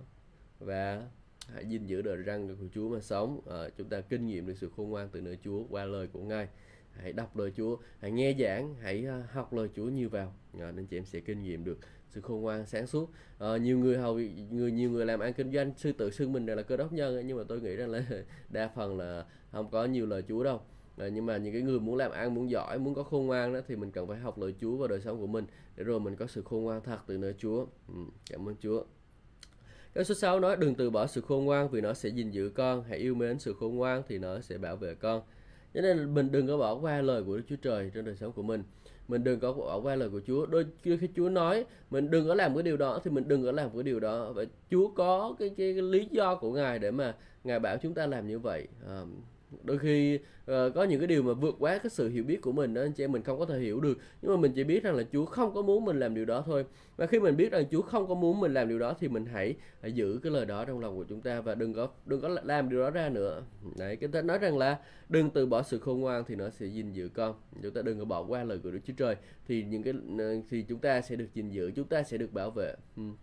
[0.59, 1.03] và
[1.53, 3.41] hãy gìn giữ đời răng của Chúa mà sống.
[3.49, 6.21] À, chúng ta kinh nghiệm được sự khôn ngoan từ nơi Chúa qua lời của
[6.21, 6.47] Ngài
[7.01, 10.33] hãy đọc lời Chúa hãy nghe giảng hãy ờ, học lời Chúa nhiều vào.
[10.59, 11.77] À, nên chị em sẽ kinh nghiệm được
[12.09, 13.11] sự khôn ngoan sáng suốt.
[13.39, 16.45] À, nhiều người hầu người nhiều người làm ăn kinh doanh sư tự xưng mình
[16.45, 18.03] là cơ đốc nhân nhưng mà tôi nghĩ rằng là
[18.49, 20.61] đa phần là không có nhiều lời Chúa đâu.
[20.97, 23.53] À, nhưng mà những cái người muốn làm ăn muốn giỏi muốn có khôn ngoan
[23.53, 25.99] đó thì mình cần phải học lời Chúa vào đời sống của mình để rồi
[25.99, 27.65] mình có sự khôn ngoan thật từ nơi Chúa.
[27.87, 28.83] Ừ, cảm ơn Chúa.
[29.93, 32.49] Câu số 6 nói đừng từ bỏ sự khôn ngoan vì nó sẽ gìn giữ
[32.49, 35.21] con, hãy yêu mến sự khôn ngoan thì nó sẽ bảo vệ con.
[35.73, 38.31] Cho nên mình đừng có bỏ qua lời của Đức Chúa Trời trong đời sống
[38.31, 38.63] của mình.
[39.07, 40.45] Mình đừng có bỏ qua lời của Chúa.
[40.45, 43.51] Đôi khi Chúa nói mình đừng có làm cái điều đó thì mình đừng có
[43.51, 44.31] làm cái điều đó.
[44.31, 47.93] Và Chúa có cái, cái, cái lý do của Ngài để mà Ngài bảo chúng
[47.93, 48.67] ta làm như vậy.
[48.87, 49.03] À,
[49.63, 52.51] đôi khi uh, có những cái điều mà vượt quá cái sự hiểu biết của
[52.51, 53.97] mình đó anh chị em mình không có thể hiểu được.
[54.21, 56.43] Nhưng mà mình chỉ biết rằng là Chúa không có muốn mình làm điều đó
[56.45, 56.65] thôi.
[56.97, 59.25] Và khi mình biết rằng Chúa không có muốn mình làm điều đó thì mình
[59.25, 62.21] hãy, hãy giữ cái lời đó trong lòng của chúng ta và đừng có đừng
[62.21, 63.43] có làm điều đó ra nữa.
[63.77, 64.77] Đấy cái ta nói rằng là
[65.09, 67.35] đừng từ bỏ sự khôn ngoan thì nó sẽ gìn giữ con.
[67.63, 69.15] Chúng ta đừng có bỏ qua lời của Đức Chúa Trời
[69.47, 72.33] thì những cái ờ, thì chúng ta sẽ được gìn giữ chúng ta sẽ được
[72.33, 72.75] bảo vệ.
[73.01, 73.15] Uhm.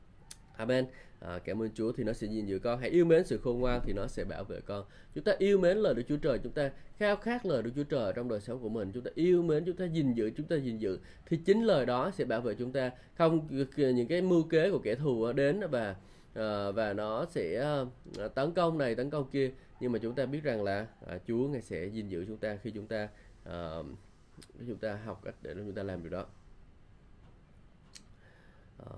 [0.57, 0.87] Amen.
[1.21, 2.81] À, ờ, cảm ơn Chúa thì nó sẽ gìn giữ con.
[2.81, 4.85] Hãy yêu mến sự khôn ngoan thì nó sẽ bảo vệ con.
[5.15, 7.85] Chúng ta yêu mến lời Đức Chúa Trời, chúng ta khao khát lời Đức Chúa
[7.85, 8.91] Trời trong đời sống của mình.
[8.95, 11.87] Chúng ta yêu mến, chúng ta gìn giữ, chúng ta gìn giữ thì chính lời
[11.87, 12.91] đó sẽ bảo vệ chúng ta.
[13.15, 15.97] Không những cái mưu kế của kẻ thù đến và
[16.35, 17.63] à, và nó sẽ
[18.19, 21.19] à, tấn công này tấn công kia nhưng mà chúng ta biết rằng là à,
[21.27, 23.09] Chúa ngài sẽ gìn giữ chúng ta khi chúng ta
[23.45, 23.77] à,
[24.59, 26.27] khi chúng ta học cách để chúng ta làm điều đó.
[28.79, 28.91] À,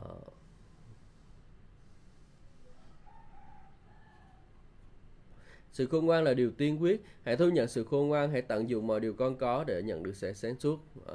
[5.79, 7.01] Sự khôn ngoan là điều tiên quyết.
[7.23, 10.03] Hãy thu nhận sự khôn ngoan, hãy tận dụng mọi điều con có để nhận
[10.03, 10.79] được sự sáng suốt.
[11.07, 11.15] À,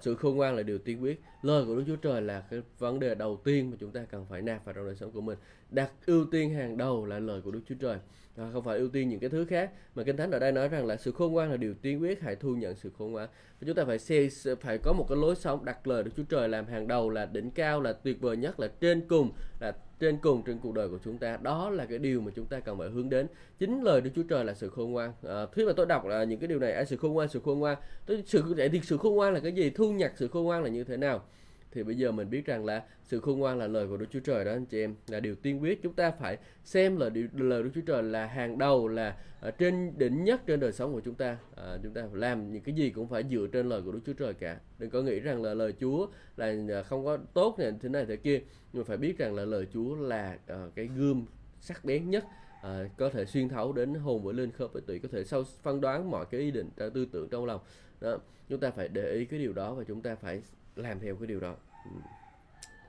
[0.00, 1.20] sự khôn ngoan là điều tiên quyết.
[1.42, 4.26] Lời của Đức Chúa Trời là cái vấn đề đầu tiên mà chúng ta cần
[4.30, 5.38] phải nạp vào trong đời sống của mình.
[5.70, 7.98] Đặt ưu tiên hàng đầu là lời của Đức Chúa Trời.
[8.36, 9.70] À, không phải ưu tiên những cái thứ khác.
[9.94, 12.20] Mà Kinh Thánh ở đây nói rằng là sự khôn ngoan là điều tiên quyết.
[12.20, 13.28] Hãy thu nhận sự khôn ngoan.
[13.60, 14.28] Và chúng ta phải xe,
[14.60, 17.26] phải có một cái lối sống đặt lời Đức Chúa Trời làm hàng đầu là
[17.26, 20.88] đỉnh cao, là tuyệt vời nhất, là trên cùng, là trên cùng trên cuộc đời
[20.88, 21.38] của chúng ta.
[21.42, 23.26] Đó là cái điều mà chúng ta cần phải hướng đến.
[23.58, 25.12] Chính lời Đức Chúa Trời là sự khôn ngoan.
[25.28, 27.40] À, khi mà tôi đọc là những cái điều này à, sự khôn ngoan sự
[27.44, 29.70] khôn ngoan tôi sự thì sự khôn ngoan là cái gì?
[29.70, 31.22] Thu nhặt sự khôn ngoan là như thế nào?
[31.72, 34.20] Thì bây giờ mình biết rằng là sự khôn ngoan là lời của Đức Chúa
[34.20, 34.94] Trời đó anh chị em.
[35.08, 38.58] Là điều tiên quyết chúng ta phải xem lời lời Đức Chúa Trời là hàng
[38.58, 41.38] đầu là ở trên đỉnh nhất trên đời sống của chúng ta.
[41.56, 44.12] À, chúng ta làm những cái gì cũng phải dựa trên lời của Đức Chúa
[44.12, 44.60] Trời cả.
[44.78, 46.06] Đừng có nghĩ rằng là lời Chúa
[46.36, 48.40] là à, không có tốt này thế này thế kia.
[48.72, 51.24] Nhưng phải biết rằng là lời Chúa là uh, cái gươm
[51.60, 52.24] sắc bén nhất
[52.62, 55.44] à, có thể xuyên thấu đến hồn với linh khớp với tủy có thể sau
[55.62, 57.60] phân đoán mọi cái ý định tư tưởng trong lòng.
[58.00, 60.42] Đó chúng ta phải để ý cái điều đó và chúng ta phải
[60.76, 61.56] làm theo cái điều đó.
[61.84, 62.00] Ừ.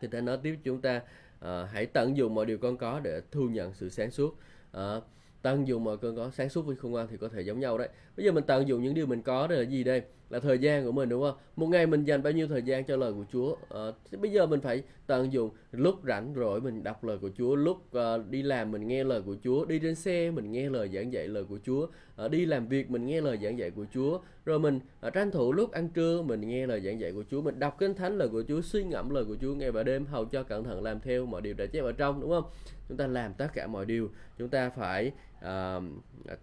[0.02, 1.02] Thì ta nói tiếp chúng ta
[1.40, 4.38] uh, hãy tận dụng mọi điều con có để thu nhận sự sáng suốt.
[4.78, 5.04] Uh,
[5.42, 7.78] tận dụng mọi cơn có sáng suốt với khôn ngoan thì có thể giống nhau
[7.78, 7.90] đấy.
[8.18, 10.02] Bây giờ mình tận dụng những điều mình có đây là gì đây?
[10.30, 11.36] Là thời gian của mình đúng không?
[11.56, 13.56] Một ngày mình dành bao nhiêu thời gian cho lời của Chúa?
[13.70, 13.82] À,
[14.22, 17.78] bây giờ mình phải tận dụng lúc rảnh rỗi mình đọc lời của Chúa lúc
[17.98, 21.14] uh, đi làm mình nghe lời của Chúa đi trên xe mình nghe lời giảng
[21.14, 24.20] dạy lời của Chúa à, đi làm việc mình nghe lời giảng dạy của Chúa
[24.46, 27.42] rồi mình à, tranh thủ lúc ăn trưa mình nghe lời giảng dạy của Chúa
[27.42, 30.06] mình đọc kinh thánh lời của Chúa suy ngẫm lời của Chúa ngày và đêm
[30.06, 32.44] hầu cho cẩn thận làm theo mọi điều đã chép ở trong đúng không?
[32.90, 35.12] Chúng ta làm tất cả mọi điều chúng ta phải
[35.44, 35.84] uh,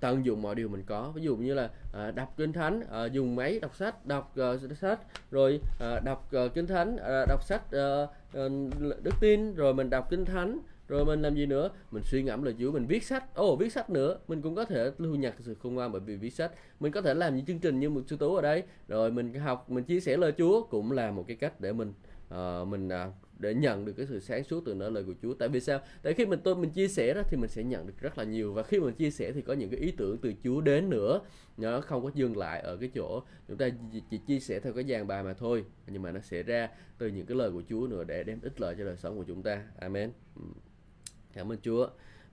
[0.00, 1.12] tận dụng mọi điều mình có.
[1.14, 1.70] Ví dụ như là
[2.08, 6.30] uh, đọc kinh thánh uh, dùng máy đọc sách đọc uh, sách rồi uh, đọc
[6.46, 8.10] uh, kinh thánh uh, đọc sách uh,
[8.46, 10.58] uh, đức tin rồi mình đọc kinh thánh
[10.88, 11.70] rồi mình làm gì nữa?
[11.90, 13.34] Mình suy ngẫm lời Chúa mình viết sách.
[13.34, 14.18] Ồ oh, viết sách nữa.
[14.28, 16.52] Mình cũng có thể thu nhặt sự khôn ngoan bởi vì viết sách.
[16.80, 18.62] Mình có thể làm những chương trình như một sư tú ở đây.
[18.88, 21.92] Rồi mình học mình chia sẻ lời Chúa cũng là một cái cách để mình
[22.34, 25.34] uh, mình uh, để nhận được cái sự sáng suốt từ nơi lời của Chúa.
[25.34, 25.80] Tại vì sao?
[26.02, 28.24] Tại khi mình tôi mình chia sẻ đó thì mình sẽ nhận được rất là
[28.24, 30.90] nhiều và khi mình chia sẻ thì có những cái ý tưởng từ Chúa đến
[30.90, 31.20] nữa.
[31.56, 33.68] Nó không có dừng lại ở cái chỗ chúng ta
[34.10, 37.08] chỉ chia sẻ theo cái dàn bài mà thôi, nhưng mà nó sẽ ra từ
[37.08, 39.42] những cái lời của Chúa nữa để đem ích lợi cho đời sống của chúng
[39.42, 39.64] ta.
[39.78, 40.12] Amen.
[40.36, 40.42] Ừ.
[41.32, 41.88] Cảm ơn Chúa.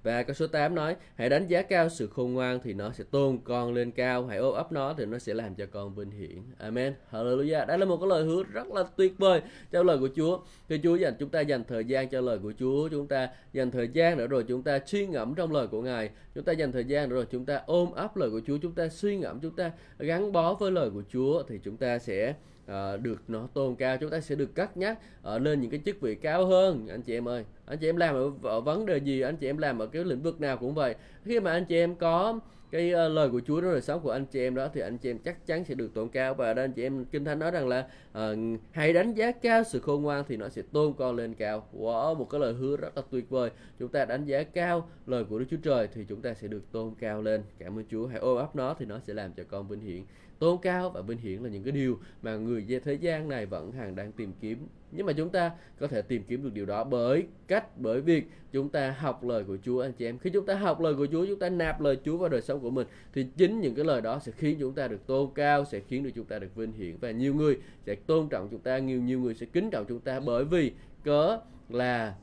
[0.07, 3.03] Và câu số 8 nói, hãy đánh giá cao sự khôn ngoan thì nó sẽ
[3.11, 6.11] tôn con lên cao, hãy ôm ấp nó thì nó sẽ làm cho con vinh
[6.11, 6.41] hiển.
[6.57, 6.93] Amen.
[7.11, 7.65] Hallelujah.
[7.65, 9.41] Đây là một cái lời hứa rất là tuyệt vời
[9.71, 10.39] trong lời của Chúa.
[10.69, 13.71] Khi Chúa dành chúng ta dành thời gian cho lời của Chúa, chúng ta dành
[13.71, 16.71] thời gian nữa rồi chúng ta suy ngẫm trong lời của Ngài, chúng ta dành
[16.71, 19.39] thời gian nữa rồi chúng ta ôm ấp lời của Chúa, chúng ta suy ngẫm,
[19.39, 22.33] chúng ta gắn bó với lời của Chúa thì chúng ta sẽ
[22.71, 24.99] uh, được nó tôn cao chúng ta sẽ được cắt nhắc
[25.35, 26.87] uh, lên những cái chức vị cao hơn.
[26.87, 29.47] Anh chị em ơi anh chị em làm ở, ở vấn đề gì anh chị
[29.47, 30.95] em làm ở cái lĩnh vực nào cũng vậy.
[31.25, 32.39] Khi mà anh chị em có
[32.71, 34.97] cái uh, lời của Chúa trong đời sống của anh chị em đó thì anh
[34.97, 36.33] chị em chắc chắn sẽ được tôn cao.
[36.33, 38.37] Và anh chị em kinh thánh nói rằng là uh,
[38.71, 41.67] hãy đánh giá cao sự khôn ngoan thì nó sẽ tôn con lên cao.
[41.73, 43.49] Wow một cái lời hứa rất là tuyệt vời.
[43.79, 46.71] Chúng ta đánh giá cao lời của Đức Chúa Trời thì chúng ta sẽ được
[46.71, 47.43] tôn cao lên.
[47.59, 48.07] Cảm ơn Chúa.
[48.07, 50.03] Hãy ôm ấp nó thì nó sẽ làm cho con vinh hiển
[50.39, 53.45] tôn cao và vinh hiển là những cái điều mà người về thế gian này
[53.45, 54.67] vẫn hàng đang tìm kiếm.
[54.91, 58.29] Nhưng mà chúng ta có thể tìm kiếm được điều đó bởi cách, bởi việc
[58.51, 60.17] chúng ta học lời của Chúa, anh chị em.
[60.17, 62.59] Khi chúng ta học lời của Chúa, chúng ta nạp lời Chúa vào đời sống
[62.59, 65.65] của mình, thì chính những cái lời đó sẽ khiến chúng ta được tôn cao
[65.65, 66.97] sẽ khiến được chúng ta được vinh hiển.
[66.97, 69.99] Và nhiều người sẽ tôn trọng chúng ta, nhiều nhiều người sẽ kính trọng chúng
[69.99, 70.71] ta bởi vì
[71.03, 72.15] cớ là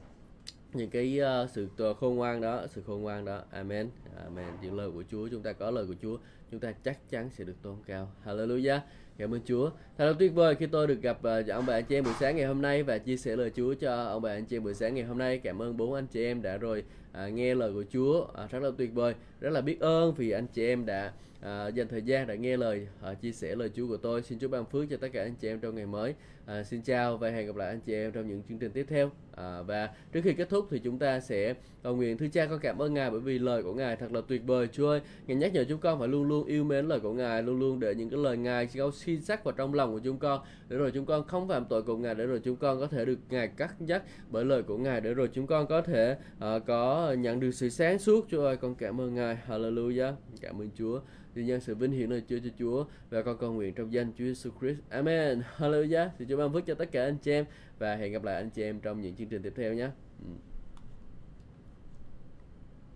[0.74, 3.42] những cái uh, sự ờ, khôn ngoan đó sự khôn ngoan đó.
[3.50, 3.88] Amen.
[4.24, 4.48] Amen.
[4.62, 6.16] Những lời của Chúa chúng ta có lời của Chúa
[6.50, 8.10] chúng ta chắc chắn sẽ được tôn cao.
[8.24, 8.78] Hallelujah.
[9.18, 9.70] Cảm ơn Chúa.
[9.98, 12.14] Thật là tuyệt vời khi tôi được gặp uh, ông bà anh chị em buổi
[12.20, 14.64] sáng ngày hôm nay và chia sẻ lời Chúa cho ông bà anh chị em
[14.64, 15.38] buổi sáng ngày hôm nay.
[15.38, 16.84] Cảm ơn bốn anh chị em đã rồi
[17.26, 18.20] uh, nghe lời của Chúa.
[18.20, 19.14] Uh, rất là tuyệt vời.
[19.40, 22.56] Rất là biết ơn vì anh chị em đã uh, dành thời gian để nghe
[22.56, 24.22] lời uh, chia sẻ lời Chúa của tôi.
[24.22, 26.14] Xin Chúa ban phước cho tất cả anh chị em trong ngày mới
[26.46, 28.86] à, xin chào và hẹn gặp lại anh chị em trong những chương trình tiếp
[28.88, 32.46] theo À, và trước khi kết thúc thì chúng ta sẽ cầu nguyện thưa cha
[32.46, 35.00] con cảm ơn ngài bởi vì lời của ngài thật là tuyệt vời chúa ơi
[35.26, 37.80] ngài nhắc nhở chúng con phải luôn luôn yêu mến lời của ngài luôn luôn
[37.80, 40.76] để những cái lời ngài câu xin sắc vào trong lòng của chúng con để
[40.76, 43.18] rồi chúng con không phạm tội của ngài để rồi chúng con có thể được
[43.30, 47.12] ngài cắt nhắc bởi lời của ngài để rồi chúng con có thể uh, có
[47.18, 51.00] nhận được sự sáng suốt chúa ơi con cảm ơn ngài hallelujah cảm ơn chúa
[51.34, 54.12] vì nhân sự vinh hiển nơi Chúa cho Chúa và con cầu nguyện trong danh
[54.18, 54.78] Chúa Jesus Christ.
[54.88, 55.42] Amen.
[55.56, 56.08] Hallelujah.
[56.18, 57.44] Thì Chúa ban phước cho tất cả anh chị em
[57.78, 59.88] và hẹn gặp lại anh chị em trong những chương trình tiếp theo nhé.
[60.20, 60.30] Ừ.